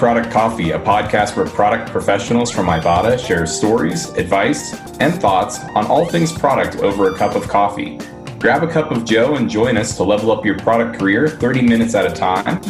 Product 0.00 0.30
Coffee, 0.30 0.70
a 0.70 0.78
podcast 0.78 1.36
where 1.36 1.44
product 1.44 1.90
professionals 1.90 2.50
from 2.50 2.68
Ibotta 2.68 3.18
share 3.18 3.44
stories, 3.44 4.08
advice, 4.14 4.72
and 4.98 5.12
thoughts 5.20 5.58
on 5.74 5.84
all 5.88 6.06
things 6.06 6.32
product 6.32 6.76
over 6.76 7.14
a 7.14 7.18
cup 7.18 7.34
of 7.34 7.46
coffee. 7.46 7.98
Grab 8.38 8.62
a 8.62 8.66
cup 8.66 8.90
of 8.90 9.04
Joe 9.04 9.36
and 9.36 9.50
join 9.50 9.76
us 9.76 9.98
to 9.98 10.02
level 10.02 10.32
up 10.32 10.42
your 10.42 10.58
product 10.58 10.98
career 10.98 11.28
30 11.28 11.60
minutes 11.60 11.94
at 11.94 12.10
a 12.10 12.14
time. 12.14 12.62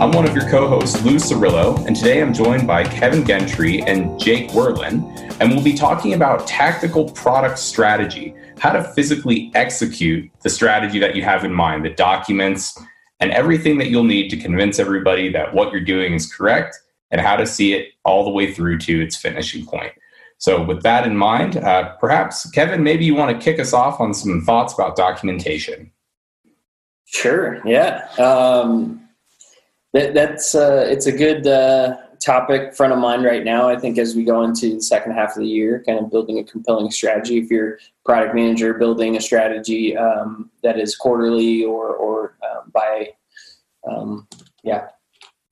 I'm 0.00 0.10
one 0.10 0.26
of 0.26 0.34
your 0.34 0.50
co 0.50 0.66
hosts, 0.66 1.00
Lou 1.04 1.14
Cirillo, 1.14 1.86
and 1.86 1.94
today 1.94 2.20
I'm 2.20 2.34
joined 2.34 2.66
by 2.66 2.82
Kevin 2.82 3.24
Gentry 3.24 3.80
and 3.82 4.18
Jake 4.18 4.50
Werlin, 4.50 5.04
and 5.38 5.52
we'll 5.52 5.62
be 5.62 5.74
talking 5.74 6.14
about 6.14 6.48
tactical 6.48 7.08
product 7.12 7.60
strategy 7.60 8.34
how 8.58 8.72
to 8.72 8.82
physically 8.82 9.52
execute 9.54 10.28
the 10.42 10.50
strategy 10.50 10.98
that 10.98 11.14
you 11.14 11.22
have 11.22 11.44
in 11.44 11.52
mind, 11.52 11.84
the 11.84 11.90
documents, 11.90 12.76
and 13.20 13.30
everything 13.32 13.78
that 13.78 13.88
you'll 13.88 14.04
need 14.04 14.28
to 14.30 14.36
convince 14.36 14.78
everybody 14.78 15.30
that 15.32 15.54
what 15.54 15.72
you're 15.72 15.80
doing 15.80 16.14
is 16.14 16.32
correct 16.32 16.78
and 17.10 17.20
how 17.20 17.36
to 17.36 17.46
see 17.46 17.72
it 17.72 17.88
all 18.04 18.24
the 18.24 18.30
way 18.30 18.52
through 18.52 18.78
to 18.78 19.02
its 19.02 19.16
finishing 19.16 19.64
point. 19.64 19.92
So, 20.38 20.62
with 20.62 20.82
that 20.82 21.06
in 21.06 21.16
mind, 21.16 21.56
uh, 21.56 21.94
perhaps, 21.96 22.50
Kevin, 22.50 22.82
maybe 22.82 23.04
you 23.04 23.14
want 23.14 23.38
to 23.38 23.42
kick 23.42 23.60
us 23.60 23.72
off 23.72 24.00
on 24.00 24.12
some 24.12 24.42
thoughts 24.42 24.74
about 24.74 24.96
documentation. 24.96 25.92
Sure. 27.06 27.62
Yeah. 27.64 28.08
Um, 28.18 29.08
that, 29.92 30.12
that's 30.12 30.54
uh, 30.54 30.84
it's 30.88 31.06
a 31.06 31.12
good 31.12 31.46
uh, 31.46 31.96
topic 32.24 32.74
front 32.74 32.92
of 32.92 32.98
mind 32.98 33.24
right 33.24 33.44
now. 33.44 33.68
I 33.68 33.76
think 33.76 33.98
as 33.98 34.14
we 34.14 34.24
go 34.24 34.42
into 34.42 34.74
the 34.74 34.82
second 34.82 35.12
half 35.12 35.36
of 35.36 35.42
the 35.42 35.48
year, 35.48 35.82
kind 35.86 35.98
of 35.98 36.10
building 36.10 36.38
a 36.38 36.44
compelling 36.44 36.90
strategy. 36.90 37.38
If 37.38 37.50
you're 37.50 37.78
product 38.04 38.34
manager, 38.34 38.74
building 38.74 39.16
a 39.16 39.20
strategy 39.20 39.96
um, 39.96 40.50
that 40.62 40.78
is 40.78 40.96
quarterly 40.96 41.64
or 41.64 41.94
or 41.94 42.36
um, 42.42 42.70
by 42.72 43.10
um, 43.88 44.26
yeah 44.62 44.88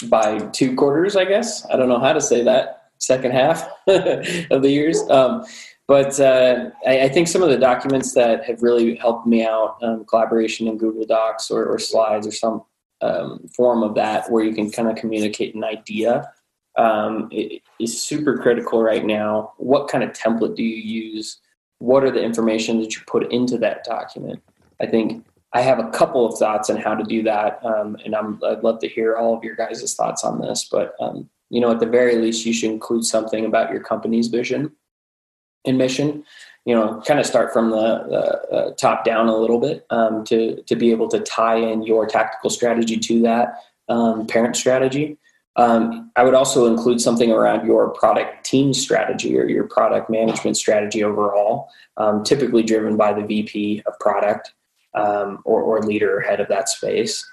by 0.08 0.38
two 0.48 0.74
quarters, 0.74 1.14
I 1.14 1.24
guess. 1.24 1.66
I 1.66 1.76
don't 1.76 1.88
know 1.88 2.00
how 2.00 2.12
to 2.12 2.20
say 2.20 2.42
that 2.44 2.90
second 2.98 3.32
half 3.32 3.68
of 3.86 4.62
the 4.62 4.70
years. 4.70 5.00
Um, 5.10 5.44
but 5.88 6.18
uh, 6.18 6.70
I, 6.86 7.02
I, 7.02 7.08
think 7.08 7.28
some 7.28 7.42
of 7.42 7.50
the 7.50 7.58
documents 7.58 8.14
that 8.14 8.44
have 8.44 8.62
really 8.62 8.94
helped 8.94 9.26
me 9.26 9.44
out, 9.44 9.76
um, 9.82 10.04
collaboration 10.04 10.68
in 10.68 10.78
Google 10.78 11.04
Docs 11.04 11.50
or, 11.50 11.66
or 11.66 11.78
slides 11.78 12.26
or 12.26 12.30
some 12.30 12.62
um, 13.00 13.46
form 13.54 13.82
of 13.82 13.96
that, 13.96 14.30
where 14.30 14.44
you 14.44 14.54
can 14.54 14.70
kind 14.70 14.88
of 14.88 14.96
communicate 14.96 15.54
an 15.54 15.64
idea 15.64 16.32
um, 16.76 17.30
is 17.78 18.02
super 18.02 18.38
critical 18.38 18.82
right 18.82 19.04
now. 19.04 19.52
What 19.58 19.88
kind 19.88 20.04
of 20.04 20.10
template 20.10 20.56
do 20.56 20.62
you 20.62 20.76
use? 20.76 21.38
What 21.78 22.04
are 22.04 22.10
the 22.10 22.22
information 22.22 22.80
that 22.80 22.94
you 22.94 23.02
put 23.06 23.30
into 23.32 23.58
that 23.58 23.84
document? 23.84 24.42
I 24.80 24.86
think 24.86 25.24
I 25.52 25.60
have 25.60 25.78
a 25.78 25.90
couple 25.90 26.26
of 26.26 26.38
thoughts 26.38 26.70
on 26.70 26.76
how 26.76 26.94
to 26.94 27.04
do 27.04 27.22
that, 27.24 27.64
um, 27.64 27.96
and 28.04 28.14
i 28.14 28.20
would 28.22 28.64
love 28.64 28.78
to 28.80 28.88
hear 28.88 29.16
all 29.16 29.36
of 29.36 29.44
your 29.44 29.54
guys' 29.54 29.94
thoughts 29.94 30.24
on 30.24 30.40
this. 30.40 30.68
But 30.70 30.94
um, 31.00 31.28
you 31.50 31.60
know, 31.60 31.70
at 31.70 31.80
the 31.80 31.86
very 31.86 32.16
least, 32.16 32.46
you 32.46 32.52
should 32.52 32.70
include 32.70 33.04
something 33.04 33.44
about 33.44 33.70
your 33.70 33.82
company's 33.82 34.28
vision 34.28 34.72
and 35.66 35.76
mission. 35.76 36.24
You 36.64 36.76
know, 36.76 37.02
kind 37.04 37.20
of 37.20 37.26
start 37.26 37.52
from 37.52 37.70
the, 37.70 37.76
the 37.76 38.54
uh, 38.54 38.74
top 38.74 39.04
down 39.04 39.28
a 39.28 39.36
little 39.36 39.58
bit 39.58 39.84
um, 39.90 40.24
to 40.24 40.62
to 40.62 40.76
be 40.76 40.90
able 40.90 41.08
to 41.08 41.20
tie 41.20 41.56
in 41.56 41.82
your 41.82 42.06
tactical 42.06 42.48
strategy 42.48 42.96
to 42.96 43.22
that 43.22 43.62
um, 43.88 44.26
parent 44.26 44.56
strategy. 44.56 45.18
Um, 45.56 46.10
I 46.16 46.24
would 46.24 46.34
also 46.34 46.66
include 46.66 47.00
something 47.00 47.30
around 47.30 47.66
your 47.66 47.90
product 47.90 48.44
team 48.44 48.72
strategy 48.72 49.38
or 49.38 49.46
your 49.46 49.64
product 49.64 50.08
management 50.08 50.56
strategy 50.56 51.04
overall, 51.04 51.68
um, 51.98 52.24
typically 52.24 52.62
driven 52.62 52.96
by 52.96 53.12
the 53.12 53.22
VP 53.22 53.82
of 53.86 53.98
product 53.98 54.54
um, 54.94 55.40
or, 55.44 55.62
or 55.62 55.82
leader 55.82 56.20
head 56.20 56.40
of 56.40 56.48
that 56.48 56.68
space. 56.68 57.24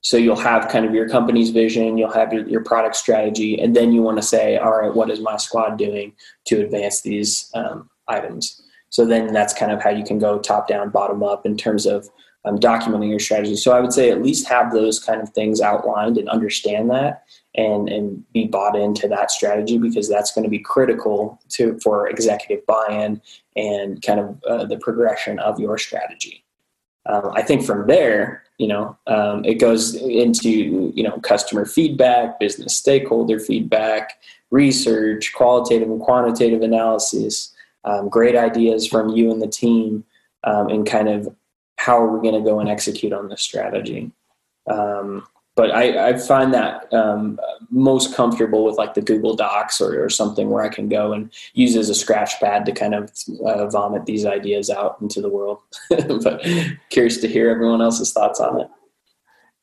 So 0.00 0.18
you'll 0.18 0.36
have 0.36 0.68
kind 0.68 0.84
of 0.84 0.94
your 0.94 1.08
company's 1.08 1.50
vision, 1.50 1.96
you'll 1.96 2.12
have 2.12 2.32
your, 2.32 2.46
your 2.46 2.62
product 2.62 2.96
strategy, 2.96 3.58
and 3.58 3.74
then 3.74 3.92
you 3.92 4.02
want 4.02 4.18
to 4.18 4.22
say, 4.22 4.58
all 4.58 4.72
right, 4.72 4.94
what 4.94 5.10
is 5.10 5.20
my 5.20 5.38
squad 5.38 5.78
doing 5.78 6.12
to 6.46 6.60
advance 6.60 7.00
these 7.00 7.50
um, 7.54 7.88
items? 8.06 8.60
So 8.90 9.06
then 9.06 9.32
that's 9.32 9.54
kind 9.54 9.72
of 9.72 9.82
how 9.82 9.90
you 9.90 10.04
can 10.04 10.18
go 10.18 10.38
top 10.38 10.68
down, 10.68 10.90
bottom 10.90 11.22
up 11.22 11.46
in 11.46 11.56
terms 11.56 11.86
of 11.86 12.08
um, 12.44 12.58
documenting 12.58 13.10
your 13.10 13.18
strategy. 13.18 13.56
So 13.56 13.72
I 13.72 13.80
would 13.80 13.92
say 13.92 14.10
at 14.10 14.22
least 14.22 14.48
have 14.48 14.72
those 14.72 14.98
kind 14.98 15.20
of 15.20 15.30
things 15.30 15.60
outlined 15.60 16.18
and 16.18 16.28
understand 16.28 16.90
that 16.90 17.24
and 17.54 17.88
and 17.88 18.24
be 18.32 18.46
bought 18.46 18.76
into 18.76 19.08
that 19.08 19.30
strategy 19.30 19.78
because 19.78 20.08
that's 20.08 20.32
going 20.32 20.44
to 20.44 20.50
be 20.50 20.58
critical 20.58 21.40
to 21.50 21.78
for 21.82 22.08
executive 22.08 22.64
buy-in 22.66 23.20
and 23.56 24.02
kind 24.02 24.20
of 24.20 24.42
uh, 24.44 24.64
the 24.64 24.76
progression 24.78 25.38
of 25.38 25.58
your 25.58 25.78
strategy. 25.78 26.44
Um, 27.06 27.32
I 27.34 27.42
think 27.42 27.64
from 27.64 27.86
there, 27.86 28.44
you 28.58 28.66
know, 28.66 28.96
um, 29.06 29.44
it 29.44 29.54
goes 29.54 29.94
into 29.94 30.92
you 30.94 31.02
know 31.02 31.18
customer 31.18 31.64
feedback, 31.64 32.40
business 32.40 32.76
stakeholder 32.76 33.38
feedback, 33.38 34.18
research, 34.50 35.32
qualitative 35.34 35.88
and 35.88 36.00
quantitative 36.00 36.62
analysis, 36.62 37.54
um, 37.84 38.08
great 38.08 38.36
ideas 38.36 38.86
from 38.86 39.10
you 39.10 39.30
and 39.30 39.40
the 39.40 39.48
team, 39.48 40.04
um, 40.44 40.68
and 40.68 40.86
kind 40.86 41.08
of 41.08 41.34
how 41.76 41.98
are 41.98 42.08
we 42.08 42.22
going 42.22 42.42
to 42.42 42.48
go 42.48 42.60
and 42.60 42.68
execute 42.68 43.12
on 43.12 43.28
this 43.28 43.42
strategy. 43.42 44.10
Um, 44.70 45.26
but 45.56 45.70
I, 45.70 46.08
I 46.08 46.18
find 46.18 46.52
that 46.52 46.92
um, 46.92 47.38
most 47.70 48.14
comfortable 48.14 48.64
with 48.64 48.76
like 48.76 48.94
the 48.94 49.02
Google 49.02 49.36
Docs 49.36 49.80
or, 49.80 50.02
or, 50.04 50.10
something 50.10 50.50
where 50.50 50.64
I 50.64 50.68
can 50.68 50.88
go 50.88 51.12
and 51.12 51.30
use 51.52 51.76
as 51.76 51.88
a 51.88 51.94
scratch 51.94 52.40
pad 52.40 52.66
to 52.66 52.72
kind 52.72 52.94
of 52.94 53.12
uh, 53.44 53.68
vomit 53.68 54.04
these 54.04 54.26
ideas 54.26 54.68
out 54.68 54.96
into 55.00 55.20
the 55.20 55.28
world. 55.28 55.58
but 55.90 56.44
curious 56.90 57.18
to 57.18 57.28
hear 57.28 57.50
everyone 57.50 57.82
else's 57.82 58.12
thoughts 58.12 58.40
on 58.40 58.62
it. 58.62 58.68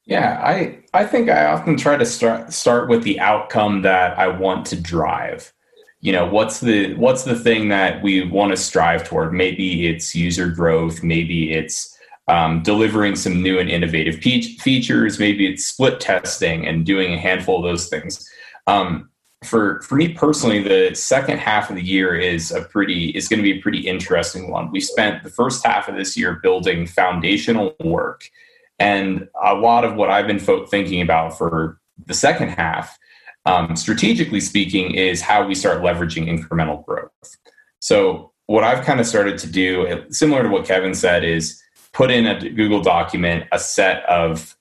Yeah, 0.05 0.41
I 0.43 0.79
I 0.93 1.05
think 1.05 1.29
I 1.29 1.45
often 1.45 1.77
try 1.77 1.95
to 1.97 2.05
start 2.05 2.53
start 2.53 2.89
with 2.89 3.03
the 3.03 3.19
outcome 3.19 3.81
that 3.83 4.17
I 4.17 4.27
want 4.27 4.65
to 4.67 4.79
drive. 4.79 5.53
You 5.99 6.11
know, 6.11 6.25
what's 6.25 6.59
the 6.59 6.95
what's 6.95 7.23
the 7.23 7.37
thing 7.37 7.69
that 7.69 8.01
we 8.01 8.27
want 8.27 8.51
to 8.51 8.57
strive 8.57 9.03
toward? 9.03 9.33
Maybe 9.33 9.87
it's 9.87 10.15
user 10.15 10.49
growth, 10.49 11.03
maybe 11.03 11.53
it's 11.53 11.90
um, 12.27 12.61
delivering 12.63 13.15
some 13.15 13.41
new 13.41 13.59
and 13.59 13.69
innovative 13.69 14.19
pe- 14.21 14.41
features. 14.41 15.19
Maybe 15.19 15.47
it's 15.51 15.65
split 15.65 15.99
testing 15.99 16.67
and 16.67 16.85
doing 16.85 17.13
a 17.13 17.19
handful 17.19 17.57
of 17.57 17.63
those 17.63 17.89
things. 17.89 18.27
Um, 18.67 19.09
for 19.43 19.81
for 19.81 19.95
me 19.95 20.09
personally, 20.09 20.61
the 20.61 20.95
second 20.95 21.39
half 21.39 21.69
of 21.69 21.75
the 21.75 21.83
year 21.83 22.15
is 22.15 22.51
a 22.51 22.61
pretty 22.61 23.09
is 23.09 23.27
going 23.27 23.39
to 23.39 23.43
be 23.43 23.57
a 23.57 23.61
pretty 23.61 23.79
interesting 23.79 24.51
one. 24.51 24.71
We 24.71 24.79
spent 24.79 25.23
the 25.23 25.31
first 25.31 25.65
half 25.65 25.87
of 25.87 25.95
this 25.95 26.15
year 26.15 26.39
building 26.43 26.85
foundational 26.85 27.75
work, 27.83 28.23
and 28.77 29.27
a 29.43 29.55
lot 29.55 29.83
of 29.83 29.95
what 29.95 30.11
I've 30.11 30.27
been 30.27 30.39
fo- 30.39 30.67
thinking 30.67 31.01
about 31.01 31.37
for 31.37 31.79
the 32.05 32.13
second 32.13 32.49
half, 32.49 32.97
um, 33.45 33.75
strategically 33.75 34.41
speaking, 34.41 34.93
is 34.93 35.21
how 35.21 35.45
we 35.47 35.55
start 35.55 35.81
leveraging 35.81 36.27
incremental 36.27 36.85
growth. 36.85 37.09
So 37.79 38.31
what 38.45 38.63
I've 38.63 38.85
kind 38.85 38.99
of 38.99 39.07
started 39.07 39.37
to 39.39 39.47
do, 39.47 40.05
similar 40.09 40.43
to 40.43 40.49
what 40.49 40.65
Kevin 40.65 40.93
said, 40.93 41.23
is 41.23 41.60
put 41.93 42.11
in 42.11 42.25
a 42.25 42.49
Google 42.49 42.81
document 42.81 43.45
a 43.51 43.59
set 43.59 44.03
of 44.05 44.55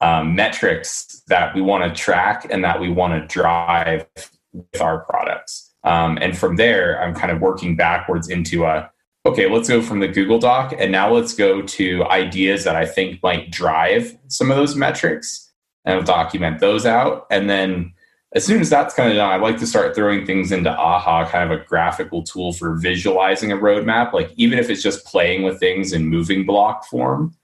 um, 0.00 0.34
metrics 0.34 1.22
that 1.28 1.54
we 1.54 1.60
want 1.60 1.84
to 1.84 2.00
track 2.00 2.46
and 2.50 2.64
that 2.64 2.80
we 2.80 2.90
want 2.90 3.12
to 3.12 3.32
drive 3.32 4.06
with 4.52 4.80
our 4.80 5.00
products. 5.04 5.72
Um, 5.84 6.18
and 6.20 6.36
from 6.36 6.56
there, 6.56 7.02
I'm 7.02 7.14
kind 7.14 7.30
of 7.30 7.40
working 7.40 7.76
backwards 7.76 8.28
into 8.28 8.64
a 8.64 8.90
okay, 9.24 9.48
let's 9.48 9.68
go 9.68 9.80
from 9.80 10.00
the 10.00 10.08
Google 10.08 10.40
Doc 10.40 10.74
and 10.76 10.90
now 10.90 11.12
let's 11.12 11.32
go 11.32 11.62
to 11.62 12.04
ideas 12.06 12.64
that 12.64 12.74
I 12.74 12.84
think 12.84 13.22
might 13.22 13.52
drive 13.52 14.18
some 14.26 14.50
of 14.50 14.56
those 14.56 14.74
metrics 14.74 15.52
and 15.84 16.04
document 16.04 16.58
those 16.58 16.86
out. 16.86 17.26
And 17.30 17.48
then 17.48 17.92
as 18.34 18.44
soon 18.44 18.60
as 18.60 18.70
that's 18.70 18.94
kind 18.94 19.10
of 19.10 19.16
done, 19.16 19.30
I 19.30 19.36
like 19.36 19.58
to 19.58 19.66
start 19.66 19.94
throwing 19.94 20.24
things 20.24 20.52
into 20.52 20.70
AHA, 20.70 21.28
kind 21.28 21.52
of 21.52 21.60
a 21.60 21.64
graphical 21.64 22.22
tool 22.22 22.52
for 22.52 22.76
visualizing 22.76 23.52
a 23.52 23.56
roadmap, 23.56 24.12
like 24.12 24.32
even 24.36 24.58
if 24.58 24.70
it's 24.70 24.82
just 24.82 25.04
playing 25.04 25.42
with 25.42 25.60
things 25.60 25.92
in 25.92 26.06
moving 26.06 26.46
block 26.46 26.86
form 26.86 27.34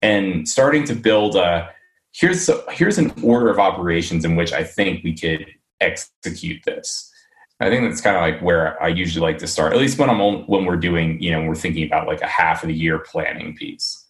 and 0.00 0.48
starting 0.48 0.84
to 0.84 0.94
build 0.94 1.36
a 1.36 1.68
here's 2.12 2.48
a, 2.48 2.62
here's 2.70 2.98
an 2.98 3.12
order 3.22 3.50
of 3.50 3.58
operations 3.58 4.24
in 4.24 4.36
which 4.36 4.52
I 4.52 4.64
think 4.64 5.04
we 5.04 5.14
could 5.14 5.46
execute 5.80 6.62
this. 6.64 7.12
I 7.60 7.68
think 7.68 7.88
that's 7.88 8.00
kind 8.00 8.16
of 8.16 8.22
like 8.22 8.40
where 8.40 8.80
I 8.82 8.88
usually 8.88 9.22
like 9.22 9.38
to 9.38 9.46
start, 9.46 9.72
at 9.72 9.78
least 9.78 9.98
when 9.98 10.08
I'm 10.08 10.20
on, 10.20 10.44
when 10.44 10.64
we're 10.64 10.76
doing, 10.76 11.20
you 11.20 11.32
know, 11.32 11.42
we're 11.42 11.56
thinking 11.56 11.84
about 11.84 12.06
like 12.06 12.22
a 12.22 12.26
half 12.26 12.62
of 12.62 12.68
the 12.68 12.74
year 12.74 13.00
planning 13.00 13.54
piece. 13.54 14.06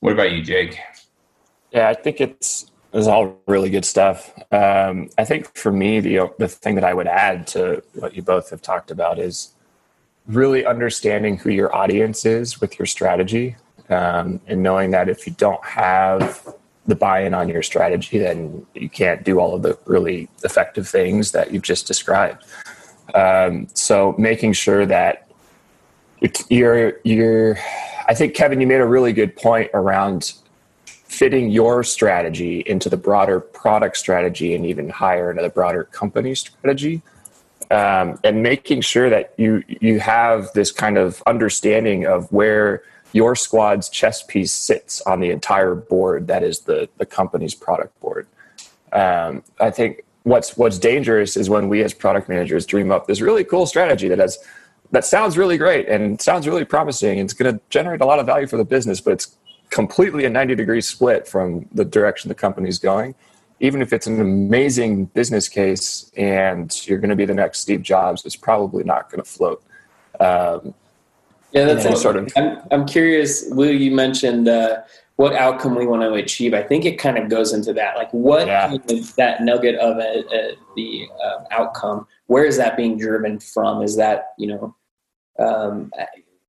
What 0.00 0.12
about 0.12 0.32
you, 0.32 0.42
Jake? 0.42 0.78
Yeah, 1.72 1.88
I 1.88 1.94
think 1.94 2.20
it's 2.20 2.70
is 2.92 3.06
all 3.06 3.40
really 3.46 3.70
good 3.70 3.84
stuff. 3.84 4.32
Um, 4.52 5.08
I 5.18 5.24
think 5.24 5.54
for 5.56 5.72
me, 5.72 6.00
the 6.00 6.30
the 6.38 6.48
thing 6.48 6.74
that 6.74 6.84
I 6.84 6.94
would 6.94 7.06
add 7.06 7.46
to 7.48 7.82
what 7.94 8.14
you 8.14 8.22
both 8.22 8.50
have 8.50 8.62
talked 8.62 8.90
about 8.90 9.18
is 9.18 9.54
really 10.26 10.64
understanding 10.64 11.36
who 11.36 11.50
your 11.50 11.74
audience 11.74 12.24
is 12.24 12.60
with 12.60 12.78
your 12.78 12.86
strategy, 12.86 13.56
um, 13.88 14.40
and 14.46 14.62
knowing 14.62 14.90
that 14.92 15.08
if 15.08 15.26
you 15.26 15.32
don't 15.32 15.64
have 15.64 16.46
the 16.86 16.94
buy-in 16.96 17.32
on 17.32 17.48
your 17.48 17.62
strategy, 17.62 18.18
then 18.18 18.66
you 18.74 18.88
can't 18.88 19.22
do 19.24 19.38
all 19.38 19.54
of 19.54 19.62
the 19.62 19.78
really 19.86 20.28
effective 20.42 20.88
things 20.88 21.30
that 21.30 21.52
you've 21.52 21.62
just 21.62 21.86
described. 21.86 22.44
Um, 23.14 23.68
so 23.74 24.14
making 24.18 24.52
sure 24.54 24.84
that 24.86 25.28
you're 26.48 26.94
you're 27.04 27.58
I 28.08 28.14
think 28.14 28.34
Kevin, 28.34 28.60
you 28.60 28.66
made 28.66 28.80
a 28.80 28.86
really 28.86 29.12
good 29.12 29.36
point 29.36 29.70
around 29.74 30.34
fitting 31.12 31.50
your 31.50 31.84
strategy 31.84 32.62
into 32.64 32.88
the 32.88 32.96
broader 32.96 33.38
product 33.38 33.98
strategy 33.98 34.54
and 34.54 34.64
even 34.64 34.88
higher 34.88 35.30
into 35.30 35.42
the 35.42 35.50
broader 35.50 35.84
company 35.84 36.34
strategy 36.34 37.02
um, 37.70 38.18
and 38.24 38.42
making 38.42 38.80
sure 38.80 39.10
that 39.10 39.34
you 39.36 39.62
you 39.68 40.00
have 40.00 40.50
this 40.54 40.72
kind 40.72 40.96
of 40.96 41.22
understanding 41.26 42.06
of 42.06 42.32
where 42.32 42.82
your 43.12 43.36
squad's 43.36 43.90
chess 43.90 44.22
piece 44.22 44.52
sits 44.52 45.02
on 45.02 45.20
the 45.20 45.30
entire 45.30 45.74
board 45.74 46.28
that 46.28 46.42
is 46.42 46.60
the 46.60 46.88
the 46.96 47.04
company's 47.04 47.54
product 47.54 47.98
board. 48.00 48.26
Um, 48.92 49.42
i 49.60 49.70
think 49.70 50.04
what's 50.22 50.56
what's 50.56 50.78
dangerous 50.78 51.36
is 51.36 51.50
when 51.50 51.68
we 51.68 51.82
as 51.82 51.92
product 51.92 52.28
managers 52.28 52.64
dream 52.64 52.90
up 52.90 53.06
this 53.06 53.20
really 53.20 53.44
cool 53.44 53.66
strategy 53.66 54.08
that 54.08 54.18
has 54.18 54.38
that 54.92 55.04
sounds 55.04 55.36
really 55.36 55.56
great 55.56 55.88
and 55.88 56.20
sounds 56.20 56.46
really 56.46 56.66
promising. 56.66 57.18
It's 57.18 57.32
going 57.32 57.54
to 57.54 57.58
generate 57.70 58.02
a 58.02 58.06
lot 58.06 58.18
of 58.18 58.26
value 58.26 58.46
for 58.46 58.56
the 58.56 58.64
business 58.64 59.00
but 59.00 59.12
it's 59.12 59.36
completely 59.72 60.26
a 60.26 60.30
90 60.30 60.54
degree 60.54 60.82
split 60.82 61.26
from 61.26 61.66
the 61.72 61.84
direction 61.84 62.28
the 62.28 62.34
company's 62.34 62.78
going. 62.78 63.14
Even 63.58 63.80
if 63.80 63.92
it's 63.92 64.06
an 64.06 64.20
amazing 64.20 65.06
business 65.06 65.48
case 65.48 66.12
and 66.16 66.86
you're 66.86 66.98
going 66.98 67.10
to 67.10 67.16
be 67.16 67.24
the 67.24 67.34
next 67.34 67.60
steve 67.60 67.82
jobs 67.82 68.24
it's 68.24 68.36
probably 68.36 68.84
not 68.84 69.10
going 69.10 69.22
to 69.22 69.28
float. 69.28 69.62
Um, 70.20 70.74
yeah 71.52 71.64
that's 71.64 72.00
sort 72.00 72.16
of 72.16 72.30
I'm, 72.36 72.58
I'm 72.70 72.86
curious 72.86 73.50
lou 73.50 73.70
you 73.70 73.90
mentioned 73.90 74.46
uh, 74.46 74.82
what 75.16 75.34
outcome 75.34 75.74
we 75.74 75.86
want 75.86 76.02
to 76.02 76.14
achieve. 76.14 76.52
I 76.54 76.62
think 76.62 76.84
it 76.84 76.98
kind 76.98 77.16
of 77.16 77.28
goes 77.28 77.52
into 77.52 77.72
that. 77.74 77.96
Like 77.96 78.10
what 78.12 78.46
yeah. 78.46 78.76
that 79.16 79.42
nugget 79.42 79.76
of 79.76 79.96
a, 79.98 80.24
a, 80.34 80.56
the 80.76 81.08
uh, 81.24 81.44
outcome 81.50 82.06
where 82.26 82.44
is 82.44 82.56
that 82.58 82.76
being 82.76 82.98
driven 82.98 83.38
from? 83.38 83.82
Is 83.82 83.96
that 83.96 84.32
you 84.38 84.48
know 84.48 84.76
um, 85.38 85.90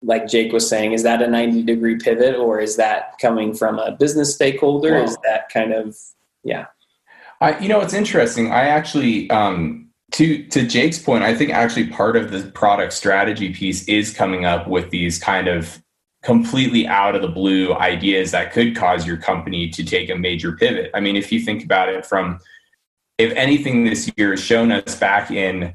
like 0.04 0.28
Jake 0.28 0.52
was 0.52 0.68
saying, 0.68 0.92
is 0.92 1.04
that 1.04 1.22
a 1.22 1.28
90 1.28 1.64
degree 1.64 1.98
pivot 1.98 2.36
or 2.36 2.60
is 2.60 2.76
that 2.76 3.18
coming 3.20 3.54
from 3.54 3.80
a 3.80 3.92
business 3.92 4.34
stakeholder? 4.34 4.96
Is 4.98 5.18
that 5.24 5.50
kind 5.50 5.74
of, 5.74 5.98
yeah. 6.44 6.68
I, 7.42 7.58
you 7.60 7.70
know, 7.70 7.82
it's 7.82 7.94
interesting. 7.94 8.52
I 8.52 8.68
actually, 8.68 9.30
um, 9.30 9.90
to, 10.12 10.46
to 10.48 10.68
Jake's 10.68 11.00
point, 11.00 11.24
I 11.24 11.34
think 11.34 11.52
actually 11.52 11.88
part 11.88 12.16
of 12.16 12.32
the 12.32 12.44
product 12.52 12.94
strategy 12.94 13.54
piece 13.54 13.88
is 13.88 14.14
coming 14.14 14.46
up 14.46 14.68
with 14.68 14.90
these 14.90 15.18
kind 15.18 15.48
of 15.48 15.82
completely 16.22 16.88
out 16.88 17.16
of 17.16 17.22
the 17.22 17.28
blue 17.28 17.74
ideas 17.74 18.32
that 18.32 18.54
could 18.54 18.76
cause 18.76 19.06
your 19.06 19.18
company 19.18 19.70
to 19.70 19.84
take 19.84 20.10
a 20.10 20.16
major 20.16 20.54
pivot. 20.54 20.92
I 20.94 21.00
mean, 21.00 21.16
if 21.16 21.32
you 21.32 21.40
think 21.40 21.64
about 21.64 21.90
it 21.90 22.06
from, 22.06 22.40
if 23.18 23.34
anything 23.34 23.84
this 23.84 24.10
year 24.16 24.32
has 24.32 24.42
shown 24.42 24.72
us 24.72 24.96
back 24.96 25.32
in 25.32 25.74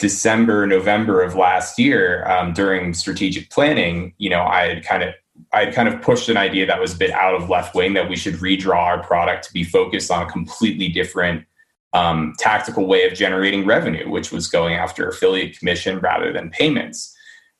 December, 0.00 0.66
November 0.66 1.22
of 1.22 1.34
last 1.34 1.78
year, 1.78 2.26
um, 2.26 2.52
during 2.52 2.94
strategic 2.94 3.50
planning, 3.50 4.14
you 4.18 4.30
know, 4.30 4.42
I 4.42 4.74
had 4.74 4.84
kind 4.84 5.02
of 5.02 5.14
I 5.52 5.64
had 5.64 5.74
kind 5.74 5.88
of 5.88 6.02
pushed 6.02 6.28
an 6.28 6.36
idea 6.36 6.66
that 6.66 6.80
was 6.80 6.94
a 6.94 6.96
bit 6.96 7.10
out 7.10 7.34
of 7.34 7.48
left 7.48 7.74
wing 7.74 7.94
that 7.94 8.08
we 8.08 8.16
should 8.16 8.34
redraw 8.34 8.76
our 8.76 9.02
product 9.02 9.44
to 9.46 9.52
be 9.52 9.64
focused 9.64 10.10
on 10.10 10.26
a 10.26 10.30
completely 10.30 10.88
different 10.88 11.44
um, 11.92 12.34
tactical 12.38 12.86
way 12.86 13.06
of 13.06 13.14
generating 13.14 13.66
revenue, 13.66 14.08
which 14.08 14.32
was 14.32 14.48
going 14.48 14.74
after 14.74 15.08
affiliate 15.08 15.58
commission 15.58 15.98
rather 15.98 16.32
than 16.32 16.50
payments, 16.50 17.14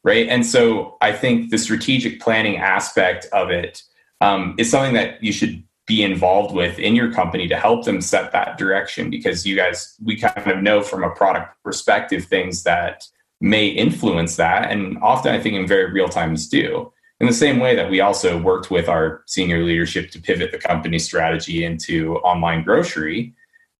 right? 0.04 0.28
And 0.28 0.46
so 0.46 0.96
I 1.00 1.12
think 1.12 1.50
the 1.50 1.58
strategic 1.58 2.20
planning 2.20 2.58
aspect 2.58 3.26
of 3.32 3.50
it 3.50 3.82
um, 4.20 4.54
is 4.58 4.70
something 4.70 4.94
that 4.94 5.22
you 5.22 5.32
should 5.32 5.64
be 5.90 6.04
involved 6.04 6.54
with 6.54 6.78
in 6.78 6.94
your 6.94 7.12
company 7.12 7.48
to 7.48 7.56
help 7.56 7.84
them 7.84 8.00
set 8.00 8.30
that 8.30 8.56
direction 8.56 9.10
because 9.10 9.44
you 9.44 9.56
guys 9.56 9.96
we 10.04 10.14
kind 10.14 10.48
of 10.48 10.62
know 10.62 10.80
from 10.80 11.02
a 11.02 11.10
product 11.10 11.52
perspective 11.64 12.26
things 12.26 12.62
that 12.62 13.02
may 13.40 13.66
influence 13.66 14.36
that 14.36 14.70
and 14.70 14.96
often 15.02 15.34
i 15.34 15.40
think 15.40 15.56
in 15.56 15.66
very 15.66 15.90
real 15.90 16.08
times 16.08 16.48
do. 16.48 16.92
In 17.18 17.26
the 17.26 17.34
same 17.34 17.58
way 17.58 17.74
that 17.74 17.90
we 17.90 18.00
also 18.00 18.40
worked 18.40 18.70
with 18.70 18.88
our 18.88 19.24
senior 19.26 19.62
leadership 19.64 20.10
to 20.12 20.22
pivot 20.22 20.52
the 20.52 20.58
company 20.58 20.98
strategy 20.98 21.64
into 21.64 22.18
online 22.18 22.62
grocery 22.62 23.34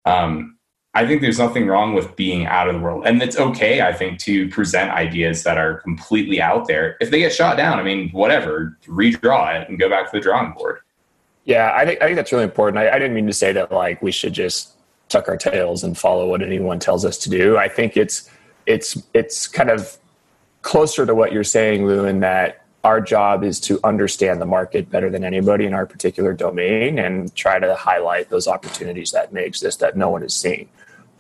um, 0.05 0.59
i 0.95 1.07
think 1.07 1.21
there's 1.21 1.39
nothing 1.39 1.69
wrong 1.69 1.95
with 1.95 2.17
being 2.17 2.45
out 2.47 2.69
of 2.69 2.75
the 2.75 2.81
world. 2.81 3.07
And 3.07 3.23
it's 3.23 3.39
okay 3.39 3.83
i 3.83 3.93
think 3.93 4.19
to 4.27 4.49
present 4.49 4.91
ideas 4.91 5.45
that 5.45 5.59
are 5.59 5.75
completely 5.87 6.43
out 6.43 6.67
there. 6.67 6.97
If 7.01 7.13
they 7.13 7.21
get 7.21 7.33
shot 7.33 7.57
down 7.57 7.79
i 7.79 7.85
mean 7.85 8.11
whatever 8.11 8.77
redraw 8.89 9.45
it 9.55 9.69
and 9.69 9.79
go 9.79 9.89
back 9.89 10.11
to 10.11 10.17
the 10.17 10.25
drawing 10.29 10.55
board 10.55 10.81
yeah, 11.45 11.73
I 11.75 11.85
think 11.85 12.03
I 12.03 12.07
think 12.07 12.17
that's 12.17 12.33
really 12.33 12.45
important. 12.45 12.79
I, 12.79 12.91
I 12.91 12.99
didn't 12.99 13.15
mean 13.15 13.27
to 13.27 13.33
say 13.33 13.53
that 13.53 13.73
like 13.73 14.03
we 14.03 14.13
should 14.13 14.33
just 14.33 14.75
tuck 15.09 15.29
our 15.29 15.37
tails 15.37 15.83
and 15.85 15.97
follow 15.97 16.29
what 16.29 16.43
anyone 16.43 16.79
tells 16.79 17.05
us 17.05 17.19
to 17.19 17.31
do. 17.31 17.57
I 17.57 17.69
think 17.69 17.97
it's 17.97 18.31
it's 18.67 19.03
it's 19.15 19.49
kind 19.49 19.71
of 19.71 19.99
closer 20.63 21.07
to 21.07 21.15
what 21.15 21.33
you're 21.33 21.45
saying, 21.45 21.87
Lou, 21.87 22.05
in 22.05 22.21
that 22.21 22.65
our 22.85 23.01
job 23.01 23.45
is 23.45 23.61
to 23.61 23.79
understand 23.85 24.41
the 24.41 24.47
market 24.47 24.91
better 24.91 25.11
than 25.11 25.25
anybody 25.25 25.67
in 25.67 25.75
our 25.75 25.85
particular 25.87 26.33
domain 26.33 26.99
and 26.99 27.35
try 27.35 27.59
to 27.59 27.75
highlight 27.75 28.31
those 28.31 28.49
opportunities 28.49 29.11
that 29.11 29.33
may 29.33 29.45
exist 29.45 29.81
that 29.81 29.97
no 29.97 30.09
one 30.09 30.23
is 30.23 30.35
seeing. 30.35 30.69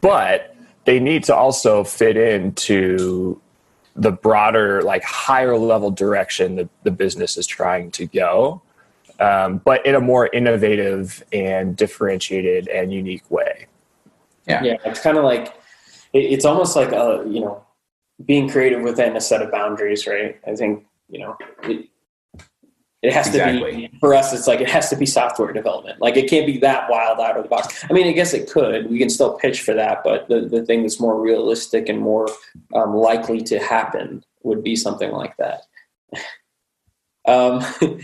But 0.00 0.56
they 0.86 0.98
need 0.98 1.24
to 1.24 1.34
also 1.34 1.84
fit 1.84 2.16
into 2.16 3.40
the 3.94 4.12
broader, 4.12 4.82
like 4.82 5.02
higher 5.04 5.58
level 5.58 5.90
direction 5.90 6.56
that 6.56 6.68
the 6.84 6.90
business 6.90 7.36
is 7.36 7.46
trying 7.46 7.90
to 7.90 8.06
go 8.06 8.62
um, 9.20 9.58
but 9.64 9.84
in 9.84 9.94
a 9.94 10.00
more 10.00 10.28
innovative 10.32 11.22
and 11.32 11.76
differentiated 11.76 12.68
and 12.68 12.92
unique 12.92 13.30
way. 13.30 13.66
Yeah, 14.48 14.62
yeah, 14.62 14.76
it's 14.84 15.00
kind 15.00 15.18
of 15.18 15.24
like 15.24 15.54
it, 16.12 16.20
it's 16.20 16.44
almost 16.44 16.74
like 16.74 16.92
a 16.92 17.24
you 17.28 17.40
know 17.40 17.64
being 18.24 18.48
creative 18.48 18.82
within 18.82 19.16
a 19.16 19.20
set 19.20 19.42
of 19.42 19.50
boundaries, 19.50 20.06
right? 20.06 20.40
I 20.46 20.54
think 20.54 20.84
you 21.08 21.20
know 21.20 21.36
it, 21.62 21.88
it 23.02 23.12
has 23.12 23.28
exactly. 23.28 23.70
to 23.70 23.88
be 23.90 23.98
for 23.98 24.14
us. 24.14 24.32
It's 24.32 24.46
like 24.46 24.60
it 24.60 24.70
has 24.70 24.88
to 24.90 24.96
be 24.96 25.06
software 25.06 25.52
development. 25.52 26.00
Like 26.00 26.16
it 26.16 26.28
can't 26.28 26.46
be 26.46 26.58
that 26.58 26.90
wild 26.90 27.20
out 27.20 27.36
of 27.36 27.42
the 27.42 27.48
box. 27.48 27.84
I 27.88 27.92
mean, 27.92 28.06
I 28.06 28.12
guess 28.12 28.32
it 28.32 28.50
could. 28.50 28.90
We 28.90 28.98
can 28.98 29.10
still 29.10 29.34
pitch 29.38 29.60
for 29.62 29.74
that, 29.74 30.02
but 30.02 30.28
the 30.28 30.40
the 30.40 30.64
thing 30.64 30.82
that's 30.82 30.98
more 30.98 31.20
realistic 31.20 31.88
and 31.88 31.98
more 31.98 32.28
um, 32.74 32.94
likely 32.94 33.42
to 33.42 33.58
happen 33.58 34.24
would 34.42 34.64
be 34.64 34.76
something 34.76 35.12
like 35.12 35.36
that. 35.36 35.62
um, 37.28 37.62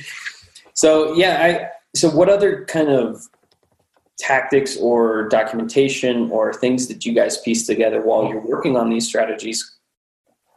so 0.76 1.14
yeah, 1.14 1.42
I 1.42 1.70
so 1.96 2.10
what 2.10 2.28
other 2.28 2.64
kind 2.66 2.88
of 2.88 3.26
tactics 4.18 4.76
or 4.76 5.28
documentation 5.28 6.30
or 6.30 6.52
things 6.52 6.86
that 6.88 7.04
you 7.04 7.14
guys 7.14 7.38
piece 7.38 7.66
together 7.66 8.00
while 8.02 8.28
you're 8.28 8.46
working 8.46 8.76
on 8.76 8.90
these 8.90 9.06
strategies? 9.06 9.78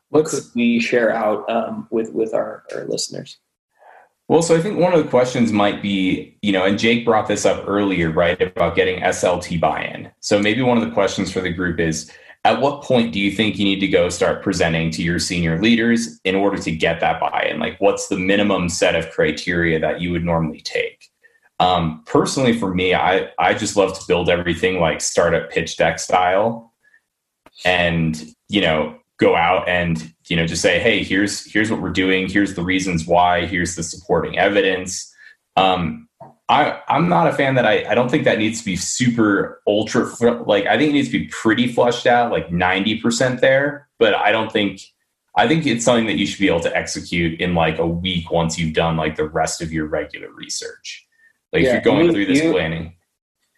What 0.09 0.25
could 0.25 0.43
we 0.55 0.79
share 0.79 1.13
out 1.13 1.49
um, 1.49 1.87
with 1.89 2.13
with 2.13 2.33
our, 2.33 2.63
our 2.75 2.85
listeners? 2.85 3.37
Well, 4.27 4.43
so 4.43 4.55
I 4.55 4.61
think 4.61 4.77
one 4.77 4.93
of 4.93 5.03
the 5.03 5.09
questions 5.09 5.51
might 5.51 5.81
be, 5.81 6.37
you 6.43 6.51
know, 6.51 6.63
and 6.65 6.77
Jake 6.77 7.03
brought 7.03 7.27
this 7.27 7.47
up 7.47 7.63
earlier, 7.67 8.11
right, 8.11 8.39
about 8.39 8.75
getting 8.75 9.01
SLT 9.01 9.59
buy 9.59 9.85
in. 9.85 10.11
So 10.19 10.39
maybe 10.39 10.61
one 10.61 10.77
of 10.77 10.85
the 10.85 10.91
questions 10.91 11.31
for 11.31 11.41
the 11.41 11.49
group 11.49 11.79
is 11.79 12.11
at 12.45 12.61
what 12.61 12.83
point 12.83 13.11
do 13.11 13.19
you 13.19 13.31
think 13.31 13.57
you 13.57 13.65
need 13.65 13.79
to 13.79 13.87
go 13.87 14.09
start 14.09 14.43
presenting 14.43 14.91
to 14.91 15.03
your 15.03 15.19
senior 15.19 15.61
leaders 15.61 16.19
in 16.23 16.35
order 16.35 16.57
to 16.57 16.71
get 16.71 16.99
that 17.01 17.19
buy-in? 17.19 17.59
Like 17.59 17.79
what's 17.79 18.07
the 18.07 18.17
minimum 18.17 18.69
set 18.69 18.95
of 18.95 19.09
criteria 19.11 19.79
that 19.79 20.01
you 20.01 20.11
would 20.11 20.23
normally 20.23 20.61
take? 20.61 21.09
Um, 21.59 22.03
personally 22.05 22.57
for 22.57 22.73
me 22.73 22.93
i 22.93 23.31
i 23.37 23.53
just 23.53 23.75
love 23.75 23.93
to 23.99 24.05
build 24.07 24.29
everything 24.29 24.79
like 24.79 25.01
startup 25.01 25.49
pitch 25.49 25.75
deck 25.75 25.99
style 25.99 26.73
and 27.65 28.33
you 28.47 28.61
know 28.61 28.97
go 29.19 29.35
out 29.35 29.67
and 29.67 30.13
you 30.27 30.35
know 30.35 30.47
just 30.47 30.61
say 30.61 30.79
hey 30.79 31.03
here's 31.03 31.51
here's 31.51 31.69
what 31.69 31.81
we're 31.81 31.89
doing. 31.89 32.27
Here's 32.27 32.55
the 32.55 32.63
reasons 32.63 33.05
why. 33.05 33.45
Here's 33.45 33.75
the 33.75 33.83
supporting 33.83 34.37
evidence. 34.39 35.13
Um, 35.55 36.08
I, 36.49 36.81
I'm 36.87 37.07
not 37.07 37.27
a 37.27 37.33
fan 37.33 37.53
that 37.55 37.65
I, 37.65 37.85
I 37.89 37.93
don't 37.93 38.09
think 38.09 38.23
that 38.23 38.39
needs 38.39 38.59
to 38.59 38.65
be 38.65 38.75
super 38.75 39.61
ultra 39.67 40.05
like 40.43 40.65
I 40.65 40.77
think 40.77 40.89
it 40.89 40.93
needs 40.93 41.09
to 41.09 41.19
be 41.19 41.27
pretty 41.27 41.71
flushed 41.71 42.07
out 42.07 42.31
like 42.31 42.49
90% 42.49 43.39
there 43.39 43.87
but 43.99 44.15
I 44.15 44.31
don't 44.31 44.51
think 44.51 44.81
I 45.37 45.47
think 45.47 45.65
it's 45.67 45.85
something 45.85 46.07
that 46.07 46.17
you 46.17 46.25
should 46.25 46.39
be 46.39 46.47
able 46.47 46.59
to 46.61 46.75
execute 46.75 47.39
in 47.39 47.53
like 47.53 47.77
a 47.77 47.85
week 47.85 48.31
once 48.31 48.57
you've 48.57 48.73
done 48.73 48.97
like 48.97 49.15
the 49.15 49.29
rest 49.29 49.61
of 49.61 49.71
your 49.71 49.85
regular 49.85 50.29
research. 50.31 51.07
Like 51.53 51.63
yeah, 51.63 51.69
if 51.69 51.73
you're 51.75 51.93
going 51.93 52.07
Lou, 52.07 52.13
through 52.13 52.25
this 52.25 52.43
you, 52.43 52.51
planning. 52.51 52.95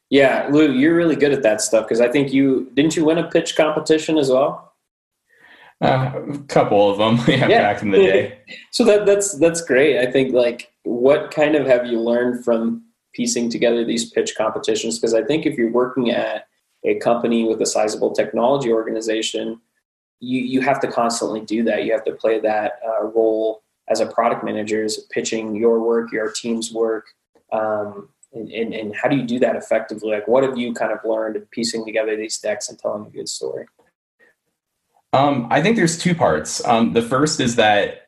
Yeah 0.09 0.47
Lou 0.51 0.71
you're 0.71 0.95
really 0.95 1.15
good 1.15 1.31
at 1.31 1.43
that 1.43 1.61
stuff 1.61 1.85
because 1.85 2.01
I 2.01 2.09
think 2.09 2.33
you 2.33 2.69
didn't 2.73 2.97
you 2.97 3.05
win 3.05 3.17
a 3.17 3.29
pitch 3.29 3.55
competition 3.55 4.17
as 4.17 4.29
well? 4.29 4.73
Uh, 5.81 6.11
a 6.33 6.37
couple 6.43 6.91
of 6.91 6.97
them 6.99 7.15
yeah, 7.27 7.47
yeah. 7.47 7.73
back 7.73 7.81
in 7.81 7.91
the 7.91 7.97
day. 7.97 8.39
So 8.71 8.83
that 8.83 9.05
that's 9.05 9.37
that's 9.39 9.61
great. 9.61 9.97
I 9.97 10.11
think 10.11 10.33
like 10.33 10.70
what 10.83 11.31
kind 11.31 11.55
of 11.55 11.67
have 11.67 11.85
you 11.85 11.99
learned 11.99 12.43
from 12.43 12.83
piecing 13.13 13.49
together 13.49 13.83
these 13.83 14.09
pitch 14.09 14.35
competitions? 14.35 14.97
Because 14.97 15.13
I 15.13 15.23
think 15.23 15.45
if 15.45 15.57
you're 15.57 15.71
working 15.71 16.11
at 16.11 16.47
a 16.83 16.95
company 16.95 17.43
with 17.47 17.61
a 17.61 17.65
sizable 17.65 18.11
technology 18.11 18.71
organization, 18.71 19.61
you, 20.19 20.41
you 20.41 20.61
have 20.61 20.79
to 20.81 20.87
constantly 20.87 21.41
do 21.41 21.63
that. 21.63 21.85
You 21.85 21.91
have 21.91 22.03
to 22.05 22.13
play 22.13 22.39
that 22.39 22.79
uh, 22.85 23.05
role 23.05 23.63
as 23.89 23.99
a 23.99 24.05
product 24.05 24.43
manager, 24.43 24.83
is 24.83 25.05
pitching 25.11 25.55
your 25.55 25.81
work, 25.81 26.11
your 26.11 26.31
team's 26.31 26.71
work. 26.71 27.07
Um, 27.51 28.09
and, 28.33 28.49
and, 28.49 28.73
and, 28.73 28.95
how 28.95 29.09
do 29.09 29.17
you 29.17 29.23
do 29.23 29.39
that 29.39 29.57
effectively? 29.57 30.11
Like, 30.11 30.27
what 30.27 30.43
have 30.43 30.57
you 30.57 30.73
kind 30.73 30.93
of 30.93 30.99
learned 31.03 31.35
in 31.35 31.41
piecing 31.51 31.83
together 31.85 32.15
these 32.15 32.39
decks 32.39 32.69
and 32.69 32.79
telling 32.79 33.05
a 33.05 33.09
good 33.09 33.27
story? 33.27 33.65
Um, 35.11 35.47
I 35.49 35.61
think 35.61 35.75
there's 35.75 35.97
two 35.97 36.15
parts. 36.15 36.65
Um, 36.65 36.93
the 36.93 37.01
first 37.01 37.41
is 37.41 37.57
that 37.57 38.00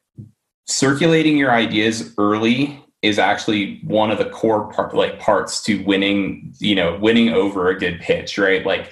circulating 0.66 1.38
your 1.38 1.52
ideas 1.52 2.14
early 2.18 2.84
is 3.02 3.20
actually 3.20 3.82
one 3.84 4.10
of 4.12 4.18
the 4.18 4.30
core 4.30 4.72
part, 4.72 4.96
like 4.96 5.20
parts 5.20 5.62
to 5.62 5.84
winning, 5.84 6.54
you 6.60 6.74
know, 6.74 6.98
winning 7.02 7.30
over 7.30 7.68
a 7.68 7.78
good 7.78 8.00
pitch, 8.00 8.38
right? 8.38 8.66
Like 8.66 8.92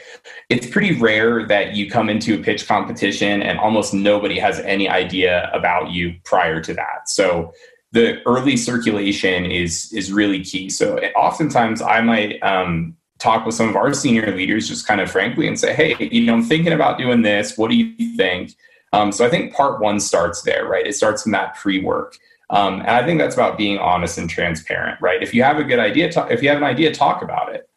it's 0.50 0.68
pretty 0.68 1.00
rare 1.00 1.48
that 1.48 1.76
you 1.76 1.90
come 1.90 2.10
into 2.10 2.36
a 2.38 2.44
pitch 2.44 2.68
competition 2.68 3.42
and 3.42 3.58
almost 3.58 3.94
nobody 3.94 4.38
has 4.38 4.60
any 4.60 4.90
idea 4.90 5.50
about 5.54 5.92
you 5.92 6.14
prior 6.26 6.60
to 6.60 6.74
that. 6.74 7.08
So 7.08 7.54
the 7.94 8.22
early 8.26 8.58
circulation 8.58 9.46
is 9.46 9.92
is 9.94 10.12
really 10.12 10.44
key. 10.44 10.70
So 10.70 10.98
oftentimes 11.16 11.82
I 11.82 12.02
might 12.02 12.42
um, 12.44 12.98
talk 13.18 13.46
with 13.46 13.56
some 13.56 13.70
of 13.70 13.78
our 13.78 13.94
senior 13.94 14.36
leaders 14.36 14.68
just 14.68 14.86
kind 14.86 15.00
of 15.00 15.10
frankly 15.10 15.48
and 15.48 15.58
say, 15.58 15.74
hey, 15.74 15.96
you 16.12 16.26
know, 16.26 16.34
I'm 16.34 16.44
thinking 16.44 16.74
about 16.74 16.98
doing 16.98 17.22
this. 17.22 17.58
What 17.58 17.70
do 17.70 17.78
you 17.78 18.18
think? 18.18 18.56
Um, 18.94 19.12
so 19.12 19.26
I 19.26 19.30
think 19.30 19.54
part 19.54 19.80
one 19.80 20.00
starts 20.00 20.42
there, 20.42 20.66
right? 20.66 20.86
It 20.86 20.96
starts 20.96 21.26
in 21.26 21.32
that 21.32 21.56
pre 21.56 21.82
work. 21.82 22.18
Um, 22.50 22.82
and 22.82 22.90
I 22.90 23.06
think 23.06 23.20
that's 23.20 23.36
about 23.36 23.58
being 23.58 23.78
honest 23.78 24.18
and 24.18 24.30
transparent, 24.30 25.00
right? 25.02 25.24
If 25.24 25.34
you 25.34 25.42
have 25.44 25.58
a 25.58 25.64
good 25.64 25.80
idea, 25.80 26.12
talk, 26.12 26.32
if 26.32 26.44
you 26.44 26.50
have 26.50 26.58
an 26.58 26.66
idea, 26.66 26.94
talk 26.94 27.22
about 27.22 27.56
it. 27.56 27.70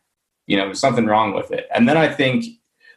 You 0.47 0.56
know, 0.56 0.64
there's 0.64 0.80
something 0.80 1.06
wrong 1.06 1.33
with 1.33 1.52
it. 1.52 1.68
And 1.73 1.88
then 1.88 1.97
I 1.97 2.09
think 2.09 2.44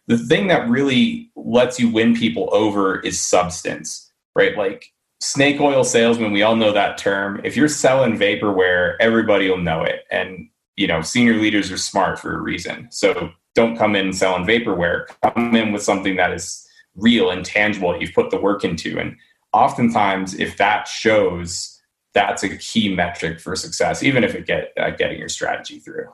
the 0.07 0.17
thing 0.17 0.47
that 0.47 0.67
really 0.67 1.29
lets 1.36 1.79
you 1.79 1.89
win 1.89 2.15
people 2.15 2.50
over 2.51 3.00
is 3.01 3.21
substance, 3.21 4.12
right? 4.36 4.57
Like 4.57 4.91
snake 5.21 5.62
oil 5.62 5.83
salesman, 5.83 6.31
we 6.31 6.41
all 6.41 6.55
know 6.55 6.71
that 6.71 6.97
term. 6.97 7.41
If 7.43 7.55
you're 7.55 7.67
selling 7.67 8.17
vaporware, 8.17 8.95
everybody 9.00 9.50
will 9.50 9.57
know 9.57 9.83
it. 9.83 10.05
And, 10.09 10.50
you 10.75 10.88
know, 10.88 11.01
senior 11.01 11.36
leaders 11.36 11.71
are 11.71 11.77
smart 11.77 12.19
for 12.19 12.36
a 12.36 12.41
reason. 12.41 12.88
So 12.91 13.31
don't 13.53 13.77
come 13.77 13.95
in 13.95 14.13
selling 14.13 14.45
vaporware. 14.45 15.07
Come 15.21 15.55
in 15.55 15.71
with 15.71 15.83
something 15.83 16.15
that 16.15 16.31
is 16.31 16.66
real 16.97 17.31
and 17.31 17.45
tangible 17.45 17.93
that 17.93 18.01
you've 18.01 18.13
put 18.13 18.29
the 18.31 18.39
work 18.39 18.63
into. 18.65 18.99
And 18.99 19.15
oftentimes 19.53 20.35
if 20.35 20.57
that 20.57 20.87
shows 20.87 21.81
that's 22.13 22.43
a 22.43 22.57
key 22.57 22.93
metric 22.93 23.39
for 23.39 23.55
success 23.55 24.03
even 24.03 24.23
if 24.23 24.35
it 24.35 24.45
get 24.45 24.73
uh, 24.77 24.89
getting 24.91 25.19
your 25.19 25.29
strategy 25.29 25.79
through 25.79 26.09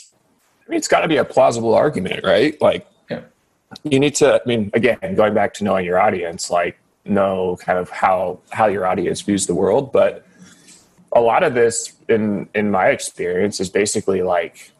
i 0.00 0.68
mean 0.70 0.78
it's 0.78 0.88
got 0.88 1.00
to 1.00 1.08
be 1.08 1.16
a 1.16 1.24
plausible 1.24 1.74
argument 1.74 2.24
right 2.24 2.60
like 2.60 2.86
yeah. 3.10 3.20
you 3.84 4.00
need 4.00 4.14
to 4.14 4.34
i 4.34 4.40
mean 4.46 4.70
again 4.74 4.98
going 5.14 5.34
back 5.34 5.54
to 5.54 5.64
knowing 5.64 5.84
your 5.84 5.98
audience 5.98 6.50
like 6.50 6.78
know 7.04 7.56
kind 7.60 7.78
of 7.78 7.88
how 7.90 8.38
how 8.50 8.66
your 8.66 8.86
audience 8.86 9.20
views 9.20 9.46
the 9.46 9.54
world 9.54 9.92
but 9.92 10.26
a 11.12 11.20
lot 11.20 11.42
of 11.42 11.54
this 11.54 11.94
in 12.08 12.48
in 12.54 12.70
my 12.70 12.86
experience 12.88 13.60
is 13.60 13.70
basically 13.70 14.22
like 14.22 14.72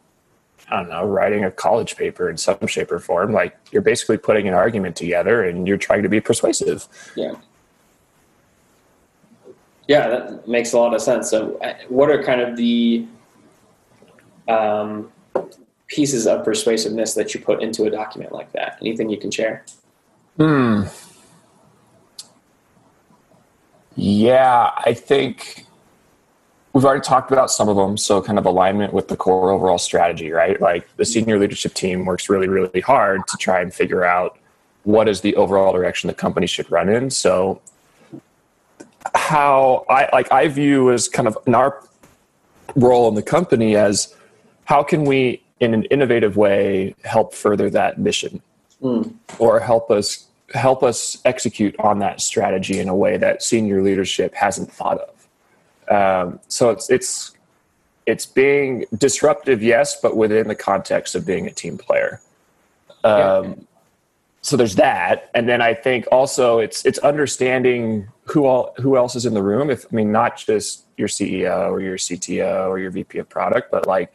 I 0.68 0.76
don't 0.76 0.88
know, 0.88 1.04
writing 1.06 1.44
a 1.44 1.50
college 1.50 1.96
paper 1.96 2.28
in 2.30 2.36
some 2.36 2.66
shape 2.66 2.92
or 2.92 2.98
form. 2.98 3.32
Like 3.32 3.56
you're 3.72 3.82
basically 3.82 4.18
putting 4.18 4.48
an 4.48 4.54
argument 4.54 4.96
together 4.96 5.44
and 5.44 5.66
you're 5.66 5.76
trying 5.76 6.02
to 6.02 6.08
be 6.08 6.20
persuasive. 6.20 6.86
Yeah. 7.16 7.34
Yeah, 9.88 10.08
that 10.08 10.46
makes 10.46 10.72
a 10.72 10.78
lot 10.78 10.94
of 10.94 11.02
sense. 11.02 11.30
So, 11.30 11.58
uh, 11.58 11.74
what 11.88 12.10
are 12.10 12.22
kind 12.22 12.40
of 12.40 12.56
the 12.56 13.06
um, 14.46 15.10
pieces 15.88 16.28
of 16.28 16.44
persuasiveness 16.44 17.14
that 17.14 17.34
you 17.34 17.40
put 17.40 17.60
into 17.60 17.84
a 17.84 17.90
document 17.90 18.30
like 18.30 18.52
that? 18.52 18.78
Anything 18.80 19.10
you 19.10 19.18
can 19.18 19.32
share? 19.32 19.64
Hmm. 20.36 20.84
Yeah, 23.96 24.70
I 24.76 24.94
think 24.94 25.66
we've 26.72 26.84
already 26.84 27.02
talked 27.02 27.32
about 27.32 27.50
some 27.50 27.68
of 27.68 27.76
them. 27.76 27.96
So, 27.96 28.20
kind 28.22 28.38
of 28.38 28.46
alignment 28.46 28.92
with 28.92 29.08
the 29.08 29.16
core 29.16 29.50
overall 29.50 29.78
strategy, 29.78 30.30
right? 30.30 30.60
Like 30.60 30.88
the 30.96 31.04
senior 31.04 31.38
leadership 31.38 31.74
team 31.74 32.04
works 32.04 32.28
really, 32.28 32.48
really 32.48 32.80
hard 32.80 33.26
to 33.28 33.36
try 33.36 33.60
and 33.60 33.72
figure 33.72 34.04
out 34.04 34.38
what 34.84 35.08
is 35.08 35.20
the 35.20 35.36
overall 35.36 35.72
direction 35.72 36.08
the 36.08 36.14
company 36.14 36.46
should 36.46 36.70
run 36.70 36.88
in. 36.88 37.10
So, 37.10 37.60
how 39.14 39.84
I 39.88 40.08
like 40.12 40.30
I 40.32 40.48
view 40.48 40.90
as 40.90 41.08
kind 41.08 41.28
of 41.28 41.36
in 41.46 41.54
our 41.54 41.82
role 42.76 43.08
in 43.08 43.14
the 43.14 43.22
company 43.22 43.76
as 43.76 44.14
how 44.64 44.82
can 44.82 45.04
we 45.04 45.42
in 45.58 45.74
an 45.74 45.84
innovative 45.84 46.36
way 46.36 46.94
help 47.04 47.34
further 47.34 47.68
that 47.70 47.98
mission 47.98 48.40
mm. 48.80 49.12
or 49.38 49.60
help 49.60 49.90
us 49.90 50.26
help 50.54 50.82
us 50.82 51.18
execute 51.24 51.74
on 51.78 51.98
that 52.00 52.20
strategy 52.20 52.78
in 52.78 52.88
a 52.88 52.94
way 52.94 53.16
that 53.16 53.42
senior 53.42 53.82
leadership 53.82 54.34
hasn't 54.34 54.70
thought 54.70 54.98
of 54.98 55.19
um, 55.90 56.40
so 56.48 56.70
it's 56.70 56.88
it's 56.88 57.32
it's 58.06 58.24
being 58.24 58.86
disruptive 58.96 59.62
yes 59.62 60.00
but 60.00 60.16
within 60.16 60.48
the 60.48 60.54
context 60.54 61.14
of 61.14 61.26
being 61.26 61.46
a 61.46 61.50
team 61.50 61.76
player. 61.76 62.20
Um, 63.04 63.66
so 64.42 64.56
there's 64.56 64.76
that. 64.76 65.30
And 65.34 65.48
then 65.48 65.60
i 65.60 65.74
think 65.74 66.06
also 66.10 66.60
it's 66.60 66.84
it's 66.86 66.98
understanding 66.98 68.08
who 68.24 68.46
all 68.46 68.74
who 68.78 68.96
else 68.96 69.16
is 69.16 69.26
in 69.26 69.34
the 69.34 69.42
room. 69.42 69.70
If 69.70 69.84
i 69.92 69.94
mean 69.94 70.12
not 70.12 70.38
just 70.38 70.84
your 70.96 71.08
ceo 71.08 71.70
or 71.70 71.80
your 71.80 71.96
cto 71.96 72.68
or 72.68 72.78
your 72.78 72.90
vp 72.90 73.18
of 73.18 73.28
product 73.28 73.70
but 73.70 73.86
like 73.86 74.12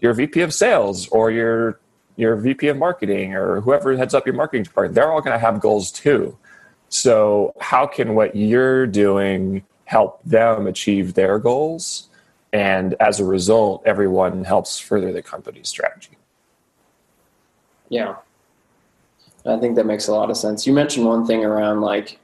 your 0.00 0.14
vp 0.14 0.40
of 0.40 0.52
sales 0.52 1.06
or 1.08 1.30
your 1.30 1.78
your 2.16 2.36
vp 2.36 2.68
of 2.68 2.76
marketing 2.76 3.34
or 3.34 3.60
whoever 3.60 3.96
heads 3.96 4.14
up 4.14 4.26
your 4.26 4.34
marketing 4.34 4.64
department 4.64 4.94
they're 4.94 5.12
all 5.12 5.20
going 5.20 5.32
to 5.32 5.38
have 5.38 5.60
goals 5.60 5.90
too. 5.92 6.36
So 6.88 7.54
how 7.60 7.86
can 7.86 8.14
what 8.14 8.36
you're 8.36 8.86
doing 8.86 9.64
help 9.84 10.20
them 10.24 10.66
achieve 10.66 11.14
their 11.14 11.38
goals 11.38 12.08
and 12.52 12.94
as 13.00 13.20
a 13.20 13.24
result 13.24 13.82
everyone 13.84 14.44
helps 14.44 14.78
further 14.78 15.12
the 15.12 15.22
company's 15.22 15.68
strategy 15.68 16.16
yeah 17.88 18.16
I 19.46 19.58
think 19.58 19.76
that 19.76 19.86
makes 19.86 20.08
a 20.08 20.12
lot 20.12 20.30
of 20.30 20.36
sense. 20.36 20.66
You 20.66 20.72
mentioned 20.72 21.06
one 21.06 21.26
thing 21.26 21.44
around 21.44 21.82
like 21.82 22.18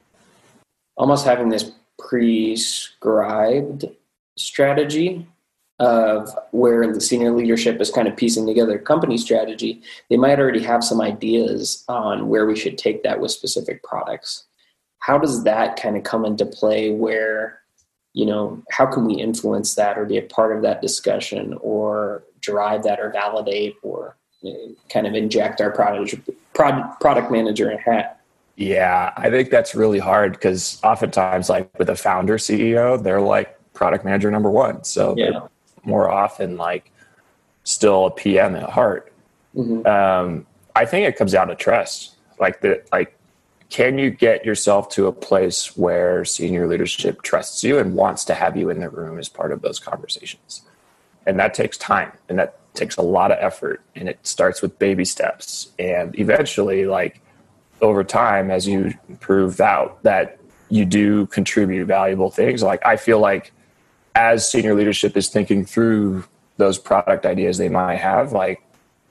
almost 0.96 1.24
having 1.24 1.48
this 1.48 1.72
prescribed 1.98 3.84
strategy 4.36 5.26
of 5.78 6.28
where 6.50 6.92
the 6.92 7.00
senior 7.00 7.30
leadership 7.30 7.80
is 7.80 7.90
kind 7.90 8.06
of 8.06 8.16
piecing 8.16 8.46
together 8.46 8.78
company 8.78 9.18
strategy. 9.18 9.82
They 10.08 10.16
might 10.16 10.38
already 10.38 10.62
have 10.62 10.84
some 10.84 11.00
ideas 11.00 11.84
on 11.88 12.28
where 12.28 12.46
we 12.46 12.56
should 12.56 12.78
take 12.78 13.02
that 13.02 13.20
with 13.20 13.30
specific 13.30 13.82
products. 13.82 14.44
How 15.00 15.18
does 15.18 15.44
that 15.44 15.80
kind 15.80 15.96
of 15.96 16.04
come 16.04 16.24
into 16.24 16.46
play 16.46 16.90
where, 16.92 17.60
you 18.12 18.26
know, 18.26 18.62
how 18.70 18.86
can 18.86 19.04
we 19.04 19.14
influence 19.14 19.74
that 19.74 19.98
or 19.98 20.04
be 20.04 20.18
a 20.18 20.22
part 20.22 20.54
of 20.54 20.62
that 20.62 20.80
discussion 20.80 21.56
or 21.60 22.22
drive 22.40 22.82
that 22.84 23.00
or 23.00 23.10
validate 23.10 23.74
or 23.82 24.16
kind 24.88 25.06
of 25.06 25.14
inject 25.14 25.60
our 25.60 25.70
product 25.70 27.00
product 27.00 27.30
manager 27.30 27.76
hat. 27.78 28.20
Yeah, 28.56 29.12
I 29.16 29.30
think 29.30 29.50
that's 29.50 29.74
really 29.74 29.98
hard 29.98 30.32
because 30.32 30.80
oftentimes, 30.82 31.48
like 31.48 31.70
with 31.78 31.88
a 31.88 31.96
founder 31.96 32.36
CEO, 32.36 33.02
they're 33.02 33.20
like 33.20 33.58
product 33.72 34.04
manager 34.04 34.30
number 34.30 34.50
one. 34.50 34.84
So 34.84 35.14
yeah. 35.16 35.46
more 35.84 36.10
often 36.10 36.56
like 36.56 36.92
still 37.64 38.06
a 38.06 38.10
PM 38.10 38.56
at 38.56 38.68
heart. 38.68 39.12
Mm-hmm. 39.54 39.86
Um, 39.86 40.46
I 40.76 40.84
think 40.84 41.08
it 41.08 41.16
comes 41.16 41.32
down 41.32 41.48
to 41.48 41.54
trust. 41.54 42.16
Like 42.38 42.60
the 42.60 42.82
like, 42.92 43.16
can 43.70 43.98
you 43.98 44.10
get 44.10 44.44
yourself 44.44 44.88
to 44.90 45.06
a 45.06 45.12
place 45.12 45.76
where 45.76 46.24
senior 46.24 46.66
leadership 46.66 47.22
trusts 47.22 47.62
you 47.62 47.78
and 47.78 47.94
wants 47.94 48.24
to 48.24 48.34
have 48.34 48.56
you 48.56 48.68
in 48.68 48.80
the 48.80 48.90
room 48.90 49.18
as 49.18 49.28
part 49.28 49.52
of 49.52 49.62
those 49.62 49.78
conversations? 49.78 50.62
And 51.24 51.38
that 51.38 51.54
takes 51.54 51.78
time, 51.78 52.12
and 52.28 52.38
that 52.38 52.56
takes 52.74 52.96
a 52.96 53.02
lot 53.02 53.32
of 53.32 53.38
effort 53.40 53.82
and 53.96 54.08
it 54.08 54.18
starts 54.24 54.62
with 54.62 54.78
baby 54.78 55.04
steps. 55.04 55.72
And 55.78 56.16
eventually 56.18 56.86
like 56.86 57.20
over 57.80 58.04
time 58.04 58.50
as 58.50 58.66
you 58.66 58.94
prove 59.20 59.60
out 59.60 60.02
that 60.02 60.38
you 60.68 60.84
do 60.84 61.26
contribute 61.26 61.86
valuable 61.86 62.30
things 62.30 62.62
like 62.62 62.84
i 62.86 62.94
feel 62.94 63.18
like 63.18 63.52
as 64.14 64.48
senior 64.48 64.74
leadership 64.74 65.16
is 65.16 65.28
thinking 65.28 65.64
through 65.64 66.22
those 66.58 66.78
product 66.78 67.26
ideas 67.26 67.58
they 67.58 67.68
might 67.68 67.96
have 67.96 68.32
like 68.32 68.62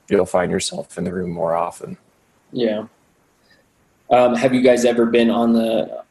you'll 0.08 0.24
find 0.24 0.50
yourself 0.50 0.96
in 0.98 1.04
the 1.04 1.12
room 1.12 1.30
more 1.30 1.54
often. 1.54 1.96
Yeah 2.52 2.86
um, 4.10 4.34
have 4.34 4.54
you 4.54 4.62
guys 4.62 4.84
ever 4.84 5.06
been 5.06 5.30
on 5.30 5.52
the 5.52 6.02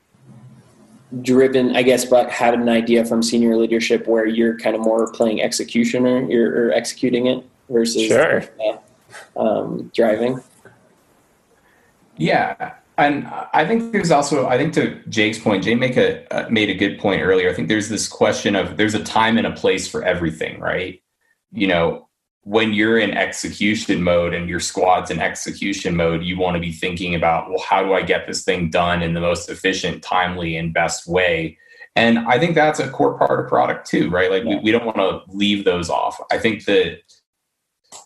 driven, 1.21 1.75
I 1.75 1.81
guess, 1.81 2.05
but 2.05 2.29
had 2.29 2.53
an 2.53 2.69
idea 2.69 3.03
from 3.05 3.23
senior 3.23 3.57
leadership 3.57 4.07
where 4.07 4.25
you're 4.25 4.57
kind 4.57 4.75
of 4.75 4.81
more 4.81 5.11
playing 5.11 5.41
executioner, 5.41 6.29
you're 6.29 6.67
or 6.67 6.71
executing 6.71 7.27
it 7.27 7.43
versus 7.69 8.03
sure. 8.03 8.43
uh, 9.35 9.39
um, 9.39 9.91
driving. 9.95 10.41
Yeah, 12.17 12.75
and 12.97 13.27
I 13.53 13.65
think 13.65 13.93
there's 13.93 14.11
also, 14.11 14.47
I 14.47 14.57
think 14.57 14.73
to 14.73 15.01
Jake's 15.07 15.39
point, 15.39 15.63
Jake 15.63 15.79
make 15.79 15.95
a 15.95 16.27
uh, 16.33 16.49
made 16.49 16.69
a 16.69 16.73
good 16.73 16.99
point 16.99 17.21
earlier. 17.21 17.49
I 17.49 17.53
think 17.53 17.69
there's 17.69 17.87
this 17.87 18.07
question 18.07 18.55
of 18.55 18.75
there's 18.75 18.93
a 18.93 19.03
time 19.03 19.37
and 19.37 19.47
a 19.47 19.51
place 19.51 19.87
for 19.87 20.03
everything, 20.03 20.59
right? 20.59 21.01
You 21.53 21.67
know, 21.67 22.08
when 22.43 22.74
you're 22.74 22.98
in 22.98 23.12
execution 23.12 24.01
mode 24.01 24.34
and 24.34 24.50
your 24.50 24.60
squad's 24.60 25.12
in 25.12 25.19
execution 25.19 25.96
mode, 25.96 26.24
you 26.24 26.38
want 26.38 26.55
to 26.55 26.62
be 26.62 26.72
thinking 26.72 27.13
about, 27.13 27.50
well, 27.50 27.60
how 27.60 27.84
do 27.84 27.93
I 27.93 28.01
get 28.01 28.27
this 28.27 28.43
thing 28.43 28.69
done 28.69 29.01
in 29.01 29.13
the 29.13 29.22
most 29.22 29.50
efficient, 29.50 30.01
timely, 30.01 30.55
and 30.55 30.74
best 30.74 31.08
way? 31.08 31.58
And 31.96 32.19
I 32.19 32.39
think 32.39 32.55
that's 32.55 32.79
a 32.79 32.89
core 32.89 33.17
part 33.17 33.39
of 33.39 33.48
product 33.48 33.88
too, 33.88 34.10
right? 34.10 34.31
Like 34.31 34.43
yeah. 34.43 34.58
we, 34.58 34.60
we 34.63 34.72
don't 34.72 34.86
want 34.86 34.98
to 34.98 35.22
leave 35.27 35.65
those 35.65 35.89
off. 35.89 36.19
I 36.31 36.38
think 36.38 36.65
the 36.65 36.98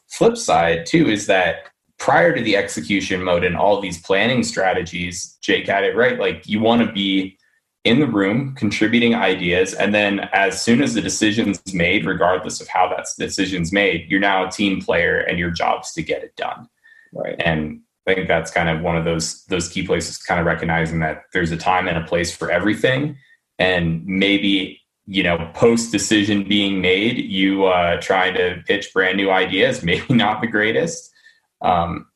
flip 0.10 0.36
side 0.36 0.86
too 0.86 1.10
is 1.10 1.28
that 1.28 1.70
prior 2.00 2.36
to 2.36 2.42
the 2.42 2.58
execution 2.58 3.24
mode 3.24 3.44
and 3.44 3.56
all 3.56 3.80
these 3.80 4.02
planning 4.02 4.44
strategies, 4.44 5.38
Jake 5.42 5.68
had 5.68 5.84
it 5.84 5.96
right. 5.96 6.20
Like 6.20 6.48
you 6.48 6.60
want 6.60 6.86
to 6.86 6.92
be 6.92 7.38
in 7.84 8.00
the 8.00 8.08
room 8.08 8.56
contributing 8.56 9.13
ideas 9.13 9.74
and 9.74 9.94
then 9.94 10.22
as 10.32 10.62
soon 10.62 10.82
as 10.82 10.94
the 10.94 11.02
decision's 11.02 11.62
made 11.74 12.06
regardless 12.06 12.62
of 12.62 12.68
how 12.68 12.88
that 12.88 13.06
decision's 13.18 13.74
made 13.74 14.10
you're 14.10 14.22
now 14.22 14.48
a 14.48 14.52
team 14.52 14.82
player 14.82 15.20
and 15.20 15.38
your 15.38 15.52
job's 15.52 15.92
to 15.92 16.02
get 16.02 16.24
it 16.24 16.36
done. 16.36 16.68
Right. 17.12 17.36
And 17.40 17.82
i 18.08 18.13
think 18.13 18.28
that's 18.28 18.52
kind 18.52 18.70
of 18.70 18.82
one 18.82 18.98
of 18.98 19.06
those 19.06 19.46
those 19.46 19.70
key 19.70 19.86
places 19.86 20.18
kind 20.18 20.40
of 20.40 20.46
recognizing 20.46 21.00
that 21.00 21.24
there's 21.34 21.52
a 21.52 21.58
time 21.58 21.88
and 21.88 21.98
a 21.98 22.06
place 22.06 22.36
for 22.36 22.50
everything. 22.50 23.18
And 23.60 24.06
maybe 24.06 24.80
you 25.06 25.22
know 25.22 25.52
post 25.54 25.92
decision 25.92 26.48
being 26.48 26.80
made 26.80 27.18
you 27.18 27.66
uh 27.66 28.00
trying 28.00 28.34
to 28.36 28.63
pitch 28.66 28.94
brand 28.94 29.18
new 29.18 29.30
ideas 29.30 29.84
maybe 29.92 30.13
not 30.13 30.40
the 30.40 30.48
greatest. 30.48 31.12
Um 31.62 32.08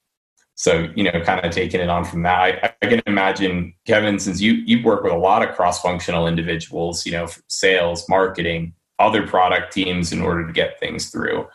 so 0.58 0.90
you 0.96 1.04
know 1.04 1.22
kind 1.22 1.44
of 1.46 1.52
taking 1.52 1.80
it 1.80 1.90
on 1.90 2.04
from 2.04 2.24
that 2.24 2.40
I, 2.40 2.74
I, 2.82 2.88
can 2.88 3.02
imagine 3.08 3.74
kevin 3.86 4.20
since 4.20 4.42
you 4.42 4.54
you 4.54 4.84
work 4.84 5.04
with 5.04 5.14
a 5.14 5.18
lot 5.18 5.48
of 5.48 5.56
cross-functional 5.56 6.28
individuals 6.28 7.06
you 7.06 7.14
know 7.14 7.28
sales 7.48 8.08
marketing 8.10 8.74
other 9.00 9.28
product 9.28 9.74
teams 9.74 10.12
in 10.12 10.22
order 10.22 10.46
to 10.46 10.54
get 10.54 10.80
things 10.80 11.10
through. 11.10 11.48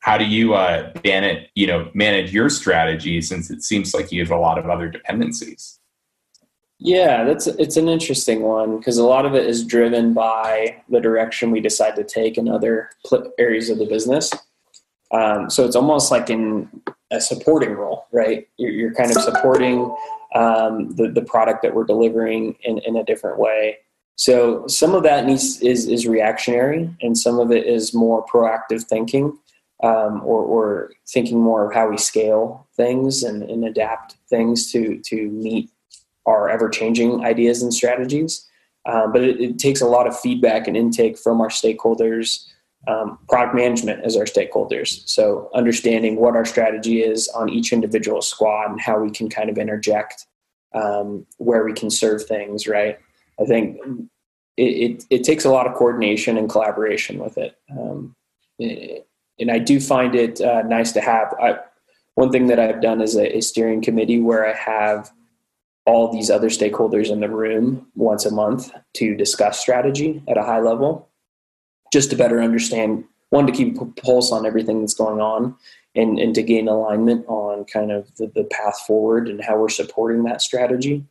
How 0.00 0.16
do 0.16 0.24
you 0.24 0.54
uh 0.54 0.92
it 1.04 1.48
you 1.54 1.66
know 1.66 1.90
manage 1.94 2.32
your 2.32 2.48
strategy 2.48 3.20
since 3.20 3.50
it 3.50 3.62
seems 3.62 3.94
like 3.94 4.12
you 4.12 4.20
have 4.20 4.30
a 4.30 4.38
lot 4.38 4.58
of 4.58 4.68
other 4.68 4.88
dependencies? 4.88 5.80
Yeah 6.78 7.24
that's 7.24 7.46
it's 7.46 7.76
an 7.76 7.88
interesting 7.88 8.42
one 8.42 8.78
because 8.78 8.98
a 8.98 9.04
lot 9.04 9.26
of 9.26 9.34
it 9.34 9.46
is 9.46 9.64
driven 9.64 10.14
by 10.14 10.80
the 10.88 11.00
direction 11.00 11.50
we 11.50 11.60
decide 11.60 11.96
to 11.96 12.04
take 12.04 12.38
in 12.38 12.48
other 12.48 12.90
areas 13.38 13.70
of 13.70 13.78
the 13.78 13.86
business 13.86 14.32
um, 15.10 15.48
so 15.48 15.64
it's 15.64 15.76
almost 15.76 16.10
like 16.10 16.30
in 16.30 16.68
a 17.10 17.20
supporting 17.20 17.72
role, 17.72 18.06
right? 18.12 18.46
You're, 18.56 18.72
you're 18.72 18.94
kind 18.94 19.10
of 19.10 19.22
supporting 19.22 19.94
um, 20.34 20.94
the, 20.96 21.08
the 21.08 21.22
product 21.22 21.62
that 21.62 21.74
we're 21.74 21.84
delivering 21.84 22.56
in, 22.62 22.78
in 22.78 22.96
a 22.96 23.04
different 23.04 23.38
way. 23.38 23.78
So 24.16 24.66
some 24.66 24.94
of 24.94 25.04
that 25.04 25.26
needs 25.26 25.60
is, 25.62 25.86
is 25.86 26.06
reactionary 26.06 26.90
and 27.00 27.16
some 27.16 27.38
of 27.38 27.52
it 27.52 27.66
is 27.66 27.94
more 27.94 28.26
proactive 28.26 28.82
thinking 28.82 29.38
um, 29.82 30.20
or, 30.24 30.42
or 30.42 30.92
thinking 31.08 31.40
more 31.40 31.66
of 31.66 31.72
how 31.72 31.88
we 31.88 31.96
scale 31.96 32.66
things 32.76 33.22
and, 33.22 33.44
and 33.44 33.64
adapt 33.64 34.16
things 34.28 34.70
to, 34.72 34.98
to 35.04 35.30
meet 35.30 35.70
our 36.26 36.50
ever 36.50 36.68
changing 36.68 37.24
ideas 37.24 37.62
and 37.62 37.72
strategies. 37.72 38.46
Um, 38.86 39.12
but 39.12 39.22
it, 39.22 39.40
it, 39.40 39.58
takes 39.58 39.80
a 39.80 39.86
lot 39.86 40.06
of 40.06 40.18
feedback 40.18 40.66
and 40.66 40.76
intake 40.76 41.18
from 41.18 41.40
our 41.40 41.48
stakeholders 41.48 42.46
um, 42.88 43.18
product 43.28 43.54
management 43.54 44.02
as 44.04 44.16
our 44.16 44.24
stakeholders. 44.24 45.06
So 45.06 45.50
understanding 45.54 46.16
what 46.16 46.34
our 46.34 46.44
strategy 46.44 47.02
is 47.02 47.28
on 47.28 47.50
each 47.50 47.72
individual 47.72 48.22
squad 48.22 48.70
and 48.70 48.80
how 48.80 48.98
we 48.98 49.10
can 49.10 49.28
kind 49.28 49.50
of 49.50 49.58
interject 49.58 50.26
um, 50.74 51.26
where 51.36 51.64
we 51.64 51.74
can 51.74 51.90
serve 51.90 52.24
things. 52.24 52.66
Right. 52.66 52.98
I 53.40 53.44
think 53.44 53.78
it, 54.56 54.62
it, 54.62 55.04
it, 55.10 55.24
takes 55.24 55.44
a 55.44 55.50
lot 55.50 55.66
of 55.66 55.74
coordination 55.74 56.36
and 56.36 56.50
collaboration 56.50 57.18
with 57.18 57.38
it. 57.38 57.56
Um, 57.70 58.16
and 58.58 59.50
I 59.50 59.58
do 59.58 59.78
find 59.80 60.14
it 60.14 60.40
uh, 60.40 60.62
nice 60.62 60.92
to 60.92 61.00
have. 61.00 61.34
I, 61.40 61.58
one 62.14 62.32
thing 62.32 62.48
that 62.48 62.58
I've 62.58 62.82
done 62.82 63.00
is 63.00 63.14
a, 63.14 63.36
a 63.36 63.40
steering 63.40 63.82
committee 63.82 64.20
where 64.20 64.48
I 64.48 64.54
have 64.54 65.12
all 65.86 66.12
these 66.12 66.30
other 66.30 66.48
stakeholders 66.48 67.10
in 67.10 67.20
the 67.20 67.28
room 67.28 67.86
once 67.94 68.26
a 68.26 68.30
month 68.30 68.70
to 68.94 69.14
discuss 69.14 69.60
strategy 69.60 70.22
at 70.28 70.36
a 70.36 70.42
high 70.42 70.60
level 70.60 71.07
just 71.92 72.10
to 72.10 72.16
better 72.16 72.40
understand 72.42 73.04
one 73.30 73.46
to 73.46 73.52
keep 73.52 73.80
a 73.80 73.84
pulse 73.84 74.32
on 74.32 74.46
everything 74.46 74.80
that's 74.80 74.94
going 74.94 75.20
on 75.20 75.54
and, 75.94 76.18
and 76.18 76.34
to 76.34 76.42
gain 76.42 76.68
alignment 76.68 77.26
on 77.28 77.64
kind 77.64 77.90
of 77.90 78.14
the, 78.16 78.30
the 78.34 78.44
path 78.44 78.78
forward 78.86 79.28
and 79.28 79.42
how 79.42 79.58
we're 79.58 79.68
supporting 79.68 80.24
that 80.24 80.40
strategy. 80.40 81.04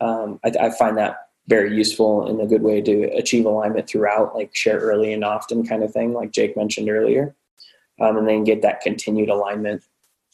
Um, 0.00 0.40
I, 0.44 0.52
I, 0.60 0.70
find 0.70 0.96
that 0.98 1.28
very 1.46 1.76
useful 1.76 2.26
and 2.26 2.40
a 2.40 2.46
good 2.46 2.62
way 2.62 2.80
to 2.80 3.04
achieve 3.16 3.46
alignment 3.46 3.88
throughout 3.88 4.34
like 4.34 4.54
share 4.54 4.78
early 4.78 5.12
and 5.12 5.24
often 5.24 5.66
kind 5.66 5.82
of 5.82 5.92
thing 5.92 6.12
like 6.12 6.32
jake 6.32 6.56
mentioned 6.56 6.88
earlier 6.88 7.34
um, 8.00 8.16
and 8.16 8.28
then 8.28 8.44
get 8.44 8.62
that 8.62 8.80
continued 8.80 9.28
alignment. 9.28 9.84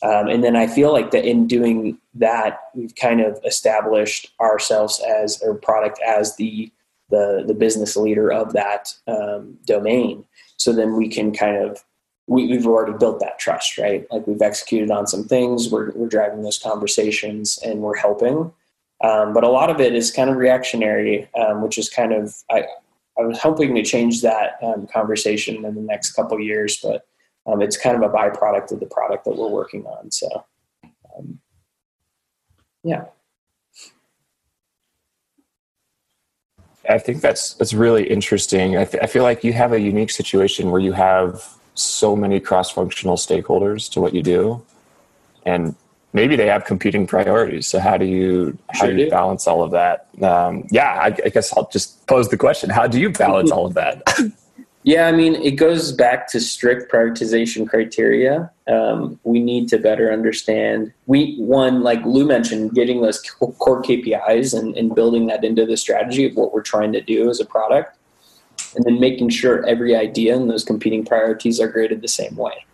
Um, 0.01 0.29
and 0.29 0.45
then 0.45 0.55
i 0.55 0.69
feel 0.69 0.93
like 0.93 1.11
that 1.11 1.25
in 1.25 1.49
doing 1.49 1.99
that 2.15 2.61
we've 2.73 2.95
kind 2.95 3.21
of 3.21 3.41
established 3.45 4.31
ourselves 4.41 5.03
as 5.05 5.43
a 5.43 5.55
product 5.55 5.99
as 6.07 6.37
the 6.37 6.71
the 7.11 7.45
the 7.47 7.55
business 7.55 7.97
leader 7.97 8.33
of 8.33 8.53
that 8.53 8.95
um, 9.07 9.59
domain. 9.65 10.25
So 10.57 10.73
then 10.73 10.97
we 10.97 11.09
can 11.09 11.33
kind 11.33 11.57
of 11.57 11.85
we, 12.27 12.51
have 12.51 12.67
already 12.67 12.97
built 12.99 13.21
that 13.21 13.39
trust, 13.39 13.79
right? 13.79 14.07
Like 14.11 14.27
we've 14.27 14.43
executed 14.43 14.91
on 14.91 15.07
some 15.07 15.25
things, 15.25 15.71
we're 15.71 15.93
we're 15.93 16.09
driving 16.09 16.43
those 16.43 16.59
conversations, 16.59 17.59
and 17.65 17.81
we're 17.81 17.97
helping. 17.97 18.53
Um, 19.03 19.33
but 19.33 19.45
a 19.45 19.49
lot 19.49 19.71
of 19.71 19.81
it 19.81 19.95
is 19.95 20.11
kind 20.11 20.29
of 20.29 20.37
reactionary, 20.37 21.29
um, 21.35 21.63
which 21.63 21.79
is 21.79 21.89
kind 21.89 22.13
of 22.13 22.37
I 22.51 22.65
I 23.19 23.23
was 23.23 23.39
hoping 23.39 23.75
to 23.75 23.83
change 23.83 24.23
that 24.23 24.59
um, 24.63 24.87
conversation 24.87 25.65
in 25.65 25.75
the 25.75 25.81
next 25.81 26.13
couple 26.13 26.39
years, 26.39 26.79
but 26.83 27.07
um, 27.47 27.63
it's 27.63 27.77
kind 27.77 27.97
of 27.97 28.03
a 28.03 28.13
byproduct 28.13 28.73
of 28.73 28.81
the 28.81 28.87
product 28.87 29.25
that 29.25 29.37
we're 29.37 29.49
working 29.49 29.87
on. 29.87 30.11
So 30.11 30.45
um, 31.17 31.41
yeah. 32.85 33.05
I 36.89 36.99
think 36.99 37.21
that's 37.21 37.55
that's 37.55 37.75
really 37.75 38.09
interesting. 38.09 38.77
I, 38.77 38.85
th- 38.85 39.03
I 39.03 39.07
feel 39.07 39.23
like 39.23 39.45
you 39.45 39.53
have 39.53 39.73
a 39.73 39.81
unique 39.81 40.11
situation 40.11 40.71
where 40.71 40.81
you 40.81 40.93
have 40.93 41.45
so 41.75 42.17
many 42.17 42.41
cross-functional 42.41 43.17
stakeholders 43.17 43.91
to 43.93 44.01
what 44.01 44.15
you 44.15 44.23
do, 44.23 44.65
and 45.45 45.75
maybe 46.13 46.35
they 46.35 46.47
have 46.47 46.65
competing 46.65 47.07
priorities. 47.07 47.67
So 47.67 47.79
how 47.79 47.97
do 47.97 48.07
you 48.07 48.57
how 48.71 48.87
sure 48.87 48.97
do 48.97 49.03
you 49.03 49.11
balance 49.11 49.47
all 49.47 49.63
of 49.63 49.71
that? 49.73 50.09
Um, 50.23 50.67
yeah, 50.71 50.99
I, 51.01 51.07
I 51.07 51.29
guess 51.29 51.55
I'll 51.57 51.69
just 51.69 52.07
pose 52.07 52.29
the 52.29 52.39
question: 52.39 52.71
How 52.71 52.87
do 52.87 52.99
you 52.99 53.11
balance 53.11 53.51
all 53.57 53.67
of 53.67 53.75
that? 53.75 54.03
Yeah, 54.89 55.07
I 55.07 55.13
mean, 55.13 55.35
it 55.35 55.57
goes 55.57 55.93
back 55.93 56.29
to 56.29 56.41
strict 56.41 56.91
prioritization 56.91 57.69
criteria. 57.69 58.51
Um, 58.67 59.21
we 59.23 59.39
need 59.39 59.69
to 59.69 59.77
better 59.77 60.11
understand. 60.11 60.95
We 61.05 61.37
one, 61.37 61.83
like 61.83 62.03
Lou 62.07 62.27
mentioned, 62.27 62.73
getting 62.73 63.03
those 63.03 63.21
core 63.21 63.83
KPIs 63.83 64.59
and, 64.59 64.75
and 64.79 64.95
building 64.95 65.27
that 65.27 65.45
into 65.45 65.67
the 65.67 65.77
strategy 65.77 66.25
of 66.25 66.37
what 66.37 66.55
we're 66.55 66.63
trying 66.63 66.95
to 66.95 67.03
do 67.03 67.29
as 67.29 67.39
a 67.39 67.45
product, 67.45 67.99
and 68.77 68.85
then 68.87 68.99
making 68.99 69.29
sure 69.29 69.63
every 69.67 69.95
idea 69.95 70.35
and 70.35 70.49
those 70.49 70.65
competing 70.65 71.05
priorities 71.05 71.61
are 71.61 71.69
graded 71.69 72.01
the 72.01 72.09
same 72.09 72.35
way, 72.37 72.65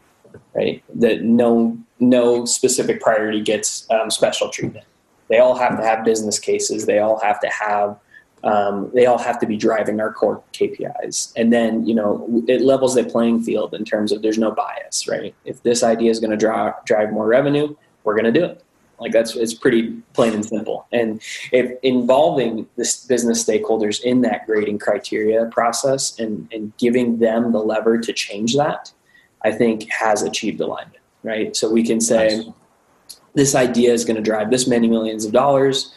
right? 0.54 0.84
That 0.94 1.22
no 1.22 1.76
no 1.98 2.44
specific 2.44 3.00
priority 3.00 3.40
gets 3.40 3.90
um, 3.90 4.08
special 4.08 4.50
treatment. 4.50 4.86
They 5.28 5.38
all 5.38 5.56
have 5.56 5.76
to 5.78 5.84
have 5.84 6.04
business 6.04 6.38
cases. 6.38 6.86
They 6.86 7.00
all 7.00 7.18
have 7.18 7.40
to 7.40 7.48
have 7.48 7.98
um, 8.44 8.90
they 8.92 9.06
all 9.06 9.18
have 9.18 9.38
to 9.40 9.46
be 9.46 9.56
driving 9.56 10.00
our 10.00 10.12
core 10.12 10.42
KPIs. 10.52 11.32
And 11.34 11.52
then, 11.52 11.86
you 11.86 11.94
know, 11.94 12.44
it 12.46 12.60
levels 12.60 12.94
the 12.94 13.04
playing 13.04 13.42
field 13.42 13.74
in 13.74 13.84
terms 13.84 14.12
of 14.12 14.20
there's 14.20 14.38
no 14.38 14.50
bias, 14.50 15.08
right? 15.08 15.34
If 15.46 15.62
this 15.62 15.82
idea 15.82 16.10
is 16.10 16.20
going 16.20 16.30
to 16.30 16.36
drive 16.36 16.74
drive 16.84 17.10
more 17.10 17.26
revenue, 17.26 17.74
we're 18.04 18.14
going 18.14 18.32
to 18.32 18.38
do 18.38 18.44
it. 18.44 18.62
Like 19.00 19.12
that's 19.12 19.34
it's 19.34 19.54
pretty 19.54 19.92
plain 20.12 20.34
and 20.34 20.44
simple. 20.44 20.86
And 20.92 21.20
if 21.52 21.72
involving 21.82 22.68
the 22.76 23.04
business 23.08 23.42
stakeholders 23.42 24.02
in 24.02 24.20
that 24.22 24.46
grading 24.46 24.78
criteria 24.78 25.46
process 25.46 26.18
and, 26.18 26.48
and 26.52 26.76
giving 26.76 27.18
them 27.18 27.52
the 27.52 27.58
lever 27.58 27.98
to 27.98 28.12
change 28.12 28.56
that, 28.56 28.92
I 29.42 29.52
think 29.52 29.90
has 29.90 30.22
achieved 30.22 30.60
alignment, 30.60 31.02
right? 31.22 31.56
So 31.56 31.70
we 31.70 31.82
can 31.82 32.00
say 32.00 32.36
nice. 32.36 32.46
this 33.34 33.54
idea 33.54 33.92
is 33.92 34.04
going 34.04 34.16
to 34.16 34.22
drive 34.22 34.50
this 34.50 34.66
many 34.66 34.86
millions 34.86 35.24
of 35.24 35.32
dollars 35.32 35.92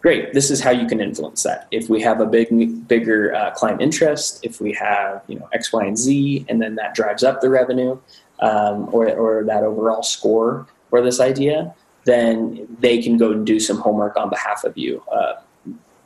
great. 0.00 0.32
This 0.32 0.50
is 0.50 0.60
how 0.60 0.70
you 0.70 0.86
can 0.86 1.00
influence 1.00 1.42
that. 1.42 1.68
If 1.70 1.88
we 1.88 2.00
have 2.02 2.20
a 2.20 2.26
big 2.26 2.88
bigger 2.88 3.34
uh, 3.34 3.50
client 3.52 3.80
interest 3.80 4.40
if 4.42 4.60
we 4.60 4.72
have 4.74 5.22
you 5.28 5.38
know 5.38 5.48
x 5.52 5.72
y 5.72 5.84
and 5.84 5.98
z 5.98 6.44
and 6.48 6.60
then 6.60 6.74
that 6.76 6.94
drives 6.94 7.22
up 7.22 7.40
the 7.40 7.50
revenue 7.50 7.98
um, 8.40 8.88
or, 8.92 9.08
or 9.10 9.44
that 9.44 9.62
overall 9.62 10.02
score 10.02 10.66
for 10.88 11.00
this 11.02 11.20
idea 11.20 11.74
then 12.04 12.66
they 12.80 13.02
can 13.02 13.16
go 13.18 13.32
and 13.32 13.46
do 13.46 13.60
some 13.60 13.78
homework 13.78 14.16
on 14.16 14.30
behalf 14.30 14.64
of 14.64 14.76
you 14.76 15.02
uh, 15.12 15.34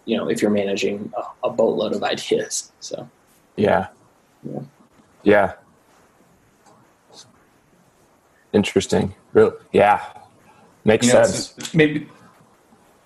you 0.05 0.17
know 0.17 0.29
if 0.29 0.43
you're 0.43 0.51
managing 0.51 1.13
a, 1.17 1.47
a, 1.47 1.51
boatload 1.51 1.95
of 1.95 2.03
ideas 2.15 2.73
so. 2.81 3.09
Yeah. 3.57 3.87
Yeah, 4.43 4.61
yeah. 5.23 5.53
interesting. 8.53 9.15
Really 9.33 9.53
yeah. 9.73 10.03
Makes 10.85 11.07
you 11.07 11.15
know, 11.15 11.25
sense. 11.25 11.73
maybe 11.73 12.09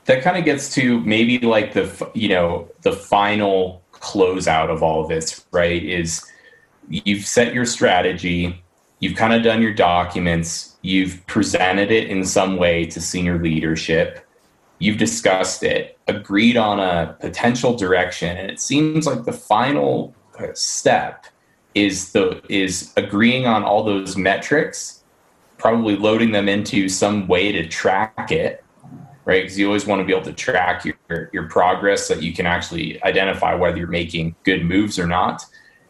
that 0.08 0.22
kind 0.22 0.38
of 0.38 0.44
gets 0.44 0.74
to 0.74 1.00
maybe 1.02 1.38
like 1.38 1.74
the 1.74 2.10
you 2.14 2.30
know 2.30 2.68
the 2.82 2.92
final 2.92 3.82
closeout 3.92 4.70
of 4.70 4.82
all 4.82 5.02
of 5.02 5.08
this 5.08 5.44
right 5.52 5.84
is 5.84 6.24
you've 6.88 7.26
set 7.26 7.52
your 7.54 7.66
strategy 7.66 8.62
you've 9.00 9.16
kind 9.16 9.34
of 9.34 9.42
done 9.42 9.60
your 9.62 9.74
documents 9.74 10.76
you've 10.82 11.24
presented 11.26 11.92
it 11.92 12.08
in 12.08 12.24
some 12.24 12.56
way 12.56 12.86
to 12.86 13.00
senior 13.00 13.38
leadership 13.38 14.26
you've 14.78 14.96
discussed 14.96 15.62
it 15.62 15.98
agreed 16.08 16.56
on 16.56 16.80
a 16.80 17.14
potential 17.20 17.76
direction 17.76 18.36
and 18.36 18.50
it 18.50 18.58
seems 18.58 19.06
like 19.06 19.24
the 19.24 19.32
final 19.32 20.14
uh, 20.40 20.46
step 20.54 21.26
is 21.74 22.12
the 22.12 22.40
is 22.48 22.94
agreeing 22.96 23.46
on 23.46 23.62
all 23.62 23.84
those 23.84 24.16
metrics 24.16 25.04
probably 25.58 25.96
loading 25.96 26.30
them 26.30 26.48
into 26.48 26.88
some 26.88 27.26
way 27.26 27.52
to 27.52 27.68
track 27.68 28.32
it 28.32 28.64
right? 29.28 29.42
Because 29.42 29.58
you 29.58 29.66
always 29.66 29.86
want 29.86 30.00
to 30.00 30.06
be 30.06 30.12
able 30.12 30.24
to 30.24 30.32
track 30.32 30.86
your, 30.86 31.28
your 31.34 31.48
progress 31.50 32.06
so 32.06 32.14
that 32.14 32.24
you 32.24 32.32
can 32.32 32.46
actually 32.46 33.00
identify 33.04 33.54
whether 33.54 33.76
you're 33.76 33.86
making 33.86 34.34
good 34.42 34.64
moves 34.64 34.98
or 34.98 35.06
not. 35.06 35.44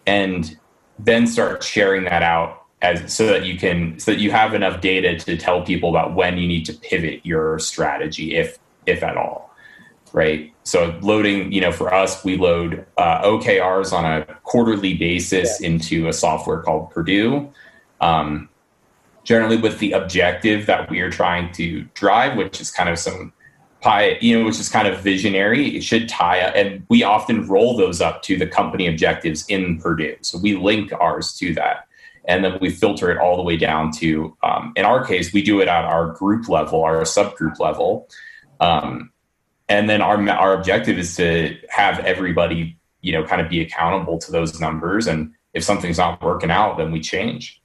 And 0.09 0.59
then 0.99 1.25
start 1.25 1.63
sharing 1.63 2.03
that 2.05 2.25
out 2.25 2.65
as 2.83 3.15
so 3.15 3.27
that 3.27 3.45
you 3.45 3.57
can 3.57 3.97
so 4.01 4.11
that 4.11 4.19
you 4.19 4.33
have 4.33 4.55
enough 4.55 4.81
data 4.81 5.17
to 5.17 5.37
tell 5.37 5.63
people 5.63 5.89
about 5.91 6.17
when 6.17 6.37
you 6.37 6.49
need 6.49 6.65
to 6.65 6.73
pivot 6.73 7.25
your 7.25 7.59
strategy 7.61 8.37
if 8.37 8.59
if 8.87 9.03
at 9.03 9.17
all 9.17 9.53
right 10.13 10.53
so 10.63 10.97
loading 11.03 11.51
you 11.51 11.61
know 11.61 11.73
for 11.73 11.93
us 11.93 12.25
we 12.25 12.37
load 12.37 12.87
uh, 12.97 13.21
okrs 13.23 13.93
on 13.93 14.05
a 14.05 14.25
quarterly 14.45 14.95
basis 14.95 15.61
yeah. 15.61 15.67
into 15.67 16.07
a 16.07 16.13
software 16.13 16.63
called 16.63 16.93
Perdoo 16.93 17.53
um, 18.01 18.49
generally 19.29 19.59
with 19.59 19.79
the 19.79 19.93
objective 19.93 20.65
that 20.65 20.89
we 20.89 21.01
are 21.01 21.11
trying 21.11 21.53
to 21.53 21.83
drive 21.93 22.35
which 22.35 22.63
is 22.63 22.71
kind 22.71 22.89
of 22.89 22.99
some 22.99 23.31
pie 23.83 24.17
you 24.23 24.37
know 24.37 24.43
which 24.47 24.59
is 24.59 24.71
kind 24.71 24.89
of 24.89 24.99
visionary 25.01 25.77
it 25.77 25.83
should 25.83 26.09
tie 26.09 26.41
up 26.41 26.55
and 26.57 26.83
we 26.89 27.03
often 27.03 27.47
roll 27.47 27.77
those 27.77 28.01
up 28.01 28.23
to 28.23 28.39
the 28.39 28.47
company 28.47 28.87
objectives 28.87 29.45
in 29.49 29.79
Perdoo. 29.79 30.17
So 30.23 30.39
we 30.39 30.57
link 30.57 30.93
ours 30.99 31.35
to 31.35 31.53
that 31.55 31.87
and 32.25 32.43
then 32.43 32.57
we 32.59 32.71
filter 32.71 33.11
it 33.11 33.19
all 33.19 33.37
the 33.37 33.43
way 33.43 33.59
down 33.59 33.93
to 34.01 34.35
um, 34.43 34.73
in 34.77 34.87
our 34.87 35.05
case 35.05 35.31
we 35.31 35.43
do 35.43 35.61
it 35.61 35.69
at 35.69 35.85
our 35.85 36.07
group 36.13 36.49
level 36.49 36.83
our 36.83 37.03
subgroup 37.03 37.61
level. 37.61 38.09
Um, 38.61 39.13
and 39.69 39.91
then 39.91 40.01
our 40.01 40.17
our 40.31 40.55
objective 40.55 40.97
is 40.99 41.15
to 41.17 41.55
have 41.69 41.99
everybody 42.01 42.79
you 43.03 43.13
know 43.13 43.25
kind 43.25 43.43
of 43.43 43.51
be 43.51 43.61
accountable 43.61 44.17
to 44.17 44.33
those 44.33 44.59
numbers 44.59 45.07
and 45.07 45.35
if 45.53 45.63
something's 45.63 45.99
not 45.99 46.23
working 46.23 46.51
out 46.51 46.79
then 46.79 46.91
we 46.91 47.01
change 47.01 47.61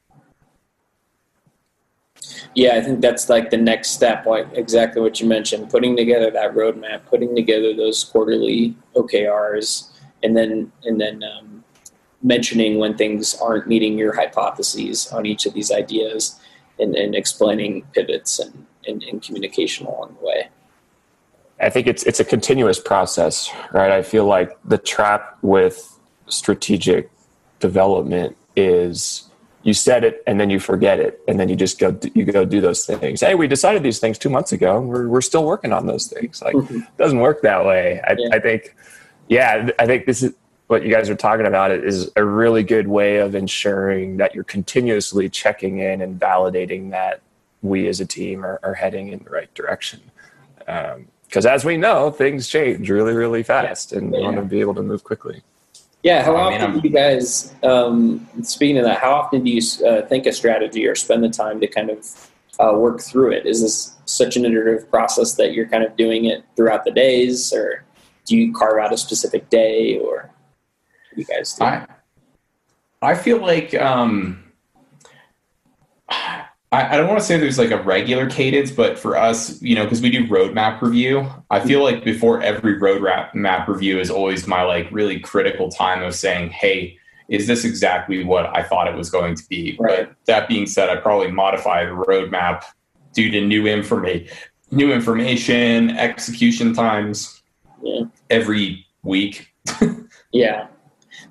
yeah 2.55 2.75
i 2.75 2.81
think 2.81 3.01
that's 3.01 3.29
like 3.29 3.49
the 3.49 3.57
next 3.57 3.89
step 3.89 4.25
like 4.25 4.47
exactly 4.53 5.01
what 5.01 5.19
you 5.19 5.27
mentioned 5.27 5.69
putting 5.69 5.95
together 5.95 6.29
that 6.31 6.53
roadmap 6.53 7.05
putting 7.05 7.36
together 7.36 7.73
those 7.73 8.03
quarterly 8.03 8.75
okrs 8.95 9.89
and 10.23 10.36
then 10.38 10.71
and 10.83 10.99
then 10.99 11.23
um, 11.23 11.63
mentioning 12.23 12.79
when 12.79 12.97
things 12.97 13.36
aren't 13.36 13.67
meeting 13.67 13.97
your 13.97 14.15
hypotheses 14.15 15.07
on 15.12 15.25
each 15.25 15.45
of 15.45 15.53
these 15.53 15.71
ideas 15.71 16.39
and, 16.79 16.95
and 16.95 17.13
explaining 17.13 17.83
pivots 17.91 18.39
and, 18.39 18.65
and, 18.88 19.03
and 19.03 19.21
communication 19.21 19.86
along 19.86 20.15
the 20.19 20.25
way. 20.25 20.49
I 21.59 21.69
think 21.69 21.88
it's 21.88 22.03
it's 22.03 22.19
a 22.19 22.25
continuous 22.25 22.79
process, 22.79 23.49
right? 23.71 23.91
I 23.91 24.01
feel 24.01 24.25
like 24.25 24.57
the 24.65 24.77
trap 24.77 25.38
with 25.41 25.99
strategic 26.27 27.12
development 27.59 28.36
is 28.55 29.29
you 29.63 29.73
said 29.73 30.04
it 30.04 30.21
and 30.28 30.39
then 30.39 30.49
you 30.49 30.60
forget 30.60 30.99
it 30.99 31.21
and 31.28 31.39
then 31.39 31.49
you 31.49 31.56
just 31.56 31.80
go 31.80 31.97
you 32.13 32.26
go 32.26 32.45
do 32.45 32.62
those 32.62 32.86
things. 32.86 33.21
Hey, 33.21 33.34
we 33.34 33.47
decided 33.47 33.82
these 33.82 33.99
things 33.99 34.17
two 34.17 34.30
months 34.30 34.52
ago. 34.52 34.78
and 34.78 34.89
We're 34.89 35.08
we're 35.08 35.21
still 35.21 35.45
working 35.45 35.73
on 35.73 35.88
those 35.88 36.08
things. 36.08 36.41
Like 36.41 36.56
mm-hmm. 36.56 36.80
it 36.80 36.97
doesn't 36.97 37.19
work 37.19 37.41
that 37.41 37.65
way. 37.65 38.02
I, 38.02 38.15
yeah. 38.17 38.30
I 38.34 38.39
think, 38.39 38.76
yeah, 39.30 39.69
I 39.80 39.86
think 39.86 40.06
this 40.06 40.21
is 40.21 40.34
what 40.67 40.84
you 40.84 40.91
guys 40.91 41.10
are 41.10 41.15
talking 41.15 41.45
about 41.45 41.71
is 41.71 42.12
a 42.15 42.26
really 42.26 42.63
good 42.63 42.88
way 42.88 43.17
of 43.17 43.36
ensuring 43.36 44.17
that 44.17 44.36
you're 44.36 44.43
continuously 44.43 45.30
checking 45.30 45.80
in 45.80 46.02
and 46.02 46.19
validating 46.19 46.91
that 46.91 47.21
we 47.62 47.88
as 47.88 47.99
a 48.02 48.06
team 48.06 48.43
are, 48.43 48.60
are 48.63 48.73
heading 48.73 49.10
in 49.10 49.19
the 49.19 49.30
right 49.30 49.54
direction. 49.54 50.02
Because 50.58 51.45
um, 51.45 51.52
as 51.52 51.63
we 51.63 51.78
know, 51.78 52.12
things 52.12 52.47
change 52.47 52.89
really, 52.89 53.13
really 53.13 53.43
fast, 53.43 53.93
and 53.93 54.12
yeah. 54.12 54.19
we 54.19 54.23
want 54.26 54.38
to 54.38 54.43
be 54.43 54.60
able 54.60 54.76
to 54.76 54.84
move 54.84 55.04
quickly. 55.04 55.41
Yeah, 56.04 56.22
how 56.22 56.36
often 56.36 56.82
do 56.82 56.88
you 56.88 56.94
guys, 56.94 57.56
um, 57.63 58.28
speaking 58.42 58.78
of 58.78 58.84
that, 58.84 59.00
how 59.00 59.13
often 59.13 59.42
do 59.46 59.50
you 59.50 59.62
uh, 59.88 60.02
think 60.06 60.26
a 60.26 60.34
strategy 60.34 60.86
or 60.86 60.96
spend 60.96 61.24
the 61.24 61.30
time 61.30 61.62
to 61.62 61.68
kind 61.68 61.89
of 61.89 62.30
uh, 62.60 62.74
work 62.78 63.00
through 63.00 63.32
it? 63.32 63.46
Is 63.46 63.62
this 63.62 63.96
such 64.04 64.36
an 64.36 64.44
iterative 64.44 64.89
process 64.92 65.36
that 65.36 65.54
you're 65.54 65.68
kind 65.68 65.82
of 65.82 65.96
doing 65.96 66.26
it 66.26 66.44
throughout 66.58 66.84
the 66.84 66.92
days, 66.92 67.54
or 67.54 67.86
do 68.26 68.36
you 68.36 68.54
carve 68.54 68.84
out 68.84 68.92
a 68.92 68.98
specific 68.98 69.50
day, 69.50 69.98
or 69.98 70.30
you 71.16 71.24
guys 71.24 71.54
do? 71.54 71.63
I, 71.63 71.88
I 73.02 73.16
feel 73.16 73.42
like 73.42 73.74
um, 73.76 74.42
I, 76.73 76.93
I 76.93 76.97
don't 76.97 77.07
want 77.07 77.19
to 77.19 77.25
say 77.25 77.38
there's 77.38 77.59
like 77.59 77.69
a 77.69 77.81
regular 77.83 78.27
cadence, 78.27 78.71
but 78.71 78.97
for 78.97 79.15
us, 79.15 79.62
you 79.62 79.75
know, 79.75 79.83
because 79.83 80.01
we 80.01 80.09
do 80.09 80.27
roadmap 80.27 80.81
review, 80.81 81.29
I 81.51 81.59
feel 81.59 81.81
mm-hmm. 81.81 81.97
like 81.97 82.03
before 82.03 82.41
every 82.41 82.79
roadmap 82.79 83.36
map 83.36 83.67
review 83.67 83.99
is 83.99 84.09
always 84.09 84.47
my 84.47 84.63
like 84.63 84.88
really 84.91 85.19
critical 85.19 85.69
time 85.69 86.01
of 86.01 86.15
saying, 86.15 86.49
hey, 86.49 86.97
is 87.29 87.45
this 87.45 87.63
exactly 87.63 88.23
what 88.23 88.45
I 88.57 88.63
thought 88.63 88.88
it 88.88 88.95
was 88.95 89.12
going 89.12 89.36
to 89.36 89.43
be? 89.47 89.77
Right. 89.79 90.07
But 90.07 90.15
that 90.25 90.47
being 90.47 90.65
said, 90.65 90.89
I 90.89 90.95
probably 90.95 91.29
modify 91.29 91.86
the 91.86 91.91
roadmap 91.91 92.63
due 93.13 93.29
to 93.29 93.45
new 93.45 93.67
information, 93.67 94.27
new 94.71 94.91
information, 94.91 95.91
execution 95.91 96.73
times 96.73 97.43
yeah. 97.83 98.05
every 98.31 98.83
week. 99.03 99.53
yeah. 100.31 100.67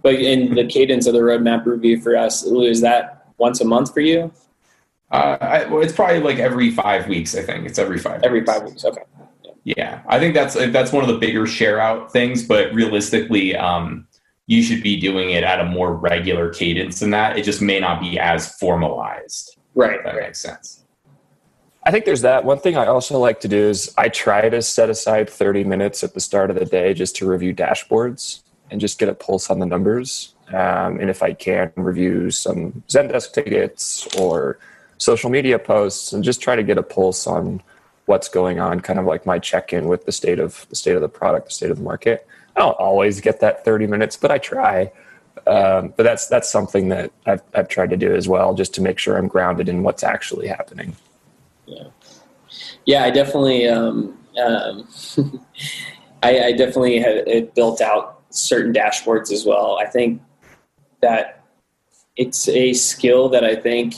But 0.03 0.15
in 0.15 0.55
the 0.55 0.67
cadence 0.67 1.09
of 1.09 1.15
the 1.15 1.21
roadmap 1.21 1.67
review 1.67 2.01
for 2.01 2.17
us, 2.17 2.45
is 2.45 2.81
that 2.83 3.27
once 3.39 3.61
a 3.61 3.65
month 3.65 3.93
for 3.93 4.01
you? 4.01 4.33
Uh, 5.13 5.37
I, 5.41 5.65
well, 5.67 5.83
it's 5.83 5.93
probably 5.93 6.21
like 6.21 6.39
every 6.39 6.71
five 6.71 7.07
weeks. 7.07 7.37
I 7.37 7.43
think 7.43 7.67
it's 7.67 7.79
every 7.79 7.99
five. 7.99 8.23
Every 8.23 8.41
weeks. 8.41 8.53
five 8.53 8.63
weeks. 8.65 8.85
Okay. 8.85 9.03
Yeah. 9.65 9.75
yeah. 9.77 10.03
I 10.09 10.19
think 10.19 10.35
that's 10.35 10.55
that's 10.55 10.91
one 10.91 11.05
of 11.05 11.09
the 11.09 11.19
bigger 11.19 11.47
share 11.47 11.79
out 11.79 12.11
things. 12.11 12.43
But 12.43 12.73
realistically, 12.73 13.55
um, 13.55 14.09
you 14.47 14.63
should 14.63 14.83
be 14.83 14.99
doing 14.99 15.31
it 15.31 15.45
at 15.45 15.61
a 15.61 15.65
more 15.65 15.95
regular 15.95 16.49
cadence 16.51 17.01
than 17.01 17.11
that. 17.11 17.39
It 17.39 17.45
just 17.45 17.61
may 17.61 17.79
not 17.79 18.01
be 18.01 18.19
as 18.19 18.57
formalized. 18.57 19.57
Right. 19.75 20.03
that 20.03 20.15
right. 20.15 20.25
makes 20.25 20.41
sense. 20.41 20.85
I 21.85 21.91
think 21.91 22.05
there's 22.05 22.23
that. 22.23 22.45
One 22.45 22.59
thing 22.59 22.77
I 22.77 22.87
also 22.87 23.19
like 23.19 23.41
to 23.41 23.49
do 23.49 23.59
is 23.59 23.93
I 23.99 24.09
try 24.09 24.49
to 24.49 24.63
set 24.63 24.89
aside 24.89 25.29
30 25.29 25.65
minutes 25.65 26.05
at 26.05 26.15
the 26.15 26.21
start 26.21 26.51
of 26.51 26.57
the 26.57 26.65
day 26.65 26.95
just 26.95 27.17
to 27.17 27.29
review 27.29 27.55
dashboards 27.55 28.43
and 28.71 28.81
just 28.81 28.99
get 28.99 29.09
a 29.09 29.15
pulse 29.15 29.51
on 29.51 29.59
the 29.59 29.67
numbers. 29.67 30.35
Um, 30.49 31.01
and 31.01 31.11
if 31.11 31.23
I 31.23 31.33
can, 31.33 31.73
review 31.77 32.31
some 32.31 32.85
Zendesk 32.89 33.33
tickets 33.33 34.07
or 34.17 34.59
social 35.03 35.31
media 35.31 35.59
posts, 35.59 36.13
and 36.13 36.23
just 36.23 36.41
try 36.41 36.57
to 36.57 36.63
get 36.63 36.79
a 36.79 36.83
pulse 36.83 37.27
on 37.27 37.63
what's 38.07 38.29
going 38.29 38.61
on. 38.61 38.81
Kind 38.81 38.99
of 38.99 39.05
like 39.05 39.27
my 39.27 39.39
check-in 39.39 39.89
with 39.89 40.07
the 40.07 40.13
state 40.13 40.39
of 40.39 40.67
the 40.69 40.77
state 40.77 40.95
of 40.95 41.03
the 41.03 41.09
product, 41.09 41.47
the 41.47 41.53
state 41.53 41.71
of 41.71 41.79
the 41.79 41.83
market. 41.83 42.27
I 42.57 42.61
don't 42.61 42.79
always 42.79 43.21
get 43.21 43.41
that 43.41 43.65
30 43.65 43.87
minutes, 43.87 44.17
but 44.17 44.31
I 44.31 44.39
try. 44.39 44.93
Um, 45.47 45.93
but 45.97 46.05
that's 46.05 46.29
that's 46.29 46.51
something 46.51 46.89
that 46.91 47.11
I've, 47.27 47.43
I've 47.55 47.69
tried 47.69 47.91
to 47.91 47.97
do 47.97 48.15
as 48.15 48.29
well, 48.29 48.55
just 48.55 48.75
to 48.75 48.83
make 48.83 48.99
sure 48.99 49.17
I'm 49.17 49.29
grounded 49.29 49.69
in 49.69 49.83
what's 49.83 50.05
actually 50.05 50.47
happening. 50.47 50.95
Yeah, 51.67 51.89
yeah, 52.85 53.05
I 53.05 53.11
definitely, 53.11 53.69
um, 53.69 54.19
um, 54.41 54.89
I, 56.23 56.45
I, 56.45 56.53
definitely 56.53 56.99
had 56.99 57.55
built 57.55 57.81
out 57.81 58.23
certain 58.31 58.73
dashboards 58.73 59.33
as 59.33 59.45
well. 59.45 59.79
I 59.81 59.87
think 59.87 60.21
that 61.01 61.45
it's 62.17 62.49
a 62.49 62.73
skill 62.73 63.29
that 63.31 63.45
I 63.45 63.57
think 63.57 63.95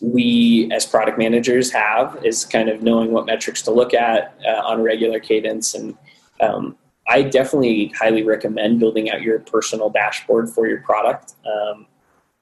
we 0.00 0.68
as 0.72 0.86
product 0.86 1.18
managers 1.18 1.70
have 1.72 2.18
is 2.24 2.44
kind 2.44 2.68
of 2.68 2.82
knowing 2.82 3.10
what 3.10 3.26
metrics 3.26 3.62
to 3.62 3.70
look 3.70 3.94
at 3.94 4.38
uh, 4.46 4.62
on 4.64 4.80
a 4.80 4.82
regular 4.82 5.18
cadence. 5.18 5.74
And 5.74 5.96
um, 6.40 6.76
i 7.08 7.22
definitely 7.22 7.92
highly 7.98 8.22
recommend 8.22 8.78
building 8.78 9.10
out 9.10 9.22
your 9.22 9.40
personal 9.40 9.90
dashboard 9.90 10.50
for 10.50 10.68
your 10.68 10.82
product. 10.82 11.34
Um, 11.46 11.86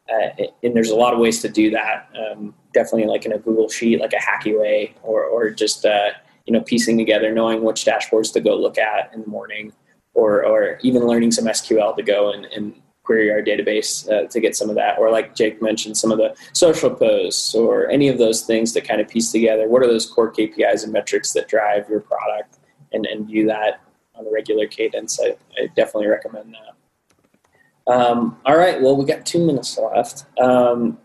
uh, 0.09 0.45
and 0.63 0.77
there's 0.77 0.91
a 0.91 0.97
lot 0.97 1.15
of 1.15 1.19
ways 1.19 1.41
to 1.43 1.49
do 1.49 1.71
that. 1.71 2.09
Um, 2.15 2.55
definitely 2.73 3.09
like 3.09 3.25
in 3.25 3.33
a 3.33 3.39
google 3.39 3.69
sheet 3.69 4.01
like 4.01 4.13
a 4.13 4.17
hacky 4.17 4.57
way 4.57 4.95
or, 5.03 5.25
or 5.25 5.51
just 5.51 5.87
uh, 5.87 6.11
you 6.45 6.53
know 6.53 6.61
piecing 6.61 6.99
together 6.99 7.33
knowing 7.33 7.63
which 7.63 7.85
dashboards 7.85 8.33
to 8.35 8.41
go 8.41 8.55
look 8.55 8.79
at 8.79 9.13
in 9.15 9.23
the 9.23 9.27
morning 9.27 9.73
or, 10.15 10.45
or 10.45 10.79
even 10.83 11.07
learning 11.07 11.31
some 11.31 11.45
SQL 11.45 11.95
to 11.97 12.03
go 12.03 12.33
and, 12.33 12.47
and 12.47 12.75
query 13.07 13.31
our 13.31 13.41
database 13.41 14.11
uh, 14.11 14.29
to 14.29 14.41
get 14.41 14.57
some 14.57 14.69
of 14.69 14.75
that. 14.75 14.99
Or 14.99 15.11
like 15.11 15.35
Jake 15.35 15.63
mentioned, 15.63 15.97
some 15.97 16.11
of 16.13 16.19
the 16.19 16.35
social 16.53 16.91
posts 16.91 17.55
or 17.55 17.89
any 17.89 18.09
of 18.09 18.19
those 18.19 18.43
things 18.43 18.75
that 18.75 18.87
kind 18.87 19.01
of 19.01 19.09
piece 19.09 19.33
together 19.33 19.69
what 19.69 19.83
are 19.83 19.87
those 19.87 20.07
core 20.07 20.33
KPIs 20.33 20.85
and 20.85 20.93
metrics 20.93 21.33
that 21.33 21.49
drive 21.49 21.89
your 21.89 22.01
product 22.01 22.59
and, 22.93 23.07
and 23.07 23.27
view 23.27 23.47
that 23.47 23.81
on 24.15 24.27
a 24.27 24.31
regular 24.31 24.67
cadence. 24.67 25.19
I, 25.23 25.37
I 25.59 25.67
definitely 25.77 26.09
recommend 26.09 26.55
that. 26.55 27.93
Um, 27.93 28.39
all 28.45 28.57
right, 28.57 28.81
well, 28.83 28.97
we 28.97 29.05
got 29.05 29.25
two 29.25 29.47
minutes 29.47 29.79
left. 29.79 30.25
Um, 30.41 30.99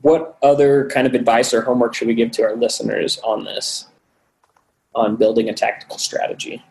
what 0.00 0.38
other 0.42 0.88
kind 0.88 1.06
of 1.06 1.14
advice 1.14 1.52
or 1.52 1.62
homework 1.62 1.94
should 1.94 2.08
we 2.08 2.14
give 2.14 2.30
to 2.32 2.42
our 2.44 2.56
listeners 2.56 3.18
on 3.18 3.44
this, 3.44 3.88
on 4.94 5.16
building 5.16 5.48
a 5.48 5.52
tactical 5.52 5.98
strategy? 5.98 6.64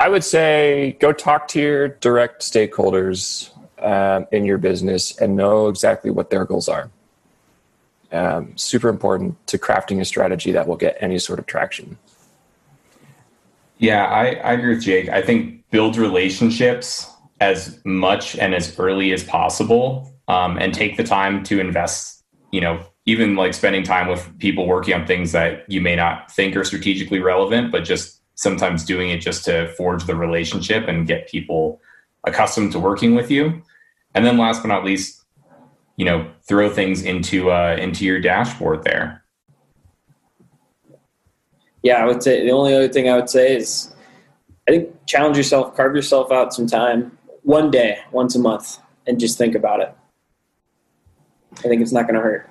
I 0.00 0.08
would 0.08 0.24
say 0.24 0.96
go 0.98 1.12
talk 1.12 1.46
to 1.48 1.60
your 1.60 1.88
direct 1.88 2.40
stakeholders 2.40 3.50
um, 3.78 4.26
in 4.32 4.46
your 4.46 4.56
business 4.56 5.16
and 5.18 5.36
know 5.36 5.68
exactly 5.68 6.10
what 6.10 6.30
their 6.30 6.46
goals 6.46 6.70
are. 6.70 6.90
Um, 8.10 8.56
super 8.56 8.88
important 8.88 9.46
to 9.48 9.58
crafting 9.58 10.00
a 10.00 10.06
strategy 10.06 10.52
that 10.52 10.66
will 10.66 10.78
get 10.78 10.96
any 11.00 11.18
sort 11.18 11.38
of 11.38 11.44
traction. 11.44 11.98
Yeah, 13.76 14.06
I, 14.06 14.36
I 14.36 14.52
agree 14.54 14.74
with 14.74 14.82
Jake. 14.82 15.10
I 15.10 15.20
think 15.20 15.68
build 15.70 15.98
relationships 15.98 17.06
as 17.40 17.78
much 17.84 18.36
and 18.38 18.54
as 18.54 18.78
early 18.78 19.12
as 19.12 19.22
possible 19.22 20.10
um, 20.28 20.56
and 20.58 20.72
take 20.72 20.96
the 20.96 21.04
time 21.04 21.44
to 21.44 21.60
invest, 21.60 22.24
you 22.52 22.62
know, 22.62 22.82
even 23.04 23.36
like 23.36 23.52
spending 23.52 23.82
time 23.82 24.08
with 24.08 24.38
people 24.38 24.66
working 24.66 24.94
on 24.94 25.06
things 25.06 25.32
that 25.32 25.70
you 25.70 25.82
may 25.82 25.94
not 25.94 26.30
think 26.32 26.56
are 26.56 26.64
strategically 26.64 27.20
relevant, 27.20 27.70
but 27.70 27.84
just 27.84 28.19
sometimes 28.40 28.84
doing 28.86 29.10
it 29.10 29.18
just 29.18 29.44
to 29.44 29.68
forge 29.74 30.04
the 30.04 30.16
relationship 30.16 30.88
and 30.88 31.06
get 31.06 31.28
people 31.28 31.78
accustomed 32.24 32.72
to 32.72 32.80
working 32.80 33.14
with 33.14 33.30
you. 33.30 33.62
And 34.14 34.24
then 34.24 34.38
last 34.38 34.62
but 34.62 34.68
not 34.68 34.82
least, 34.82 35.22
you 35.96 36.06
know, 36.06 36.26
throw 36.48 36.70
things 36.70 37.02
into 37.02 37.50
uh, 37.50 37.76
into 37.78 38.06
your 38.06 38.18
dashboard 38.18 38.82
there. 38.82 39.22
Yeah, 41.82 42.02
I 42.02 42.06
would 42.06 42.22
say 42.22 42.42
the 42.42 42.52
only 42.52 42.74
other 42.74 42.88
thing 42.88 43.10
I 43.10 43.16
would 43.16 43.28
say 43.28 43.56
is 43.56 43.94
I 44.66 44.72
think 44.72 45.06
challenge 45.06 45.36
yourself, 45.36 45.76
carve 45.76 45.94
yourself 45.94 46.32
out 46.32 46.54
some 46.54 46.66
time, 46.66 47.16
one 47.42 47.70
day, 47.70 47.98
once 48.10 48.34
a 48.34 48.38
month, 48.38 48.78
and 49.06 49.20
just 49.20 49.36
think 49.36 49.54
about 49.54 49.80
it. 49.80 49.94
I 51.58 51.68
think 51.68 51.82
it's 51.82 51.92
not 51.92 52.02
going 52.02 52.14
to 52.14 52.20
hurt. 52.22 52.48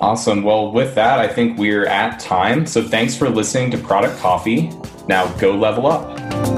Awesome. 0.00 0.42
Well, 0.42 0.72
with 0.72 0.94
that, 0.94 1.18
I 1.18 1.28
think 1.28 1.58
we're 1.58 1.86
at 1.86 2.20
time. 2.20 2.66
So 2.66 2.82
thanks 2.82 3.16
for 3.16 3.28
listening 3.28 3.70
to 3.72 3.78
Product 3.78 4.18
Coffee. 4.18 4.70
Now 5.08 5.26
go 5.38 5.54
level 5.54 5.86
up. 5.86 6.51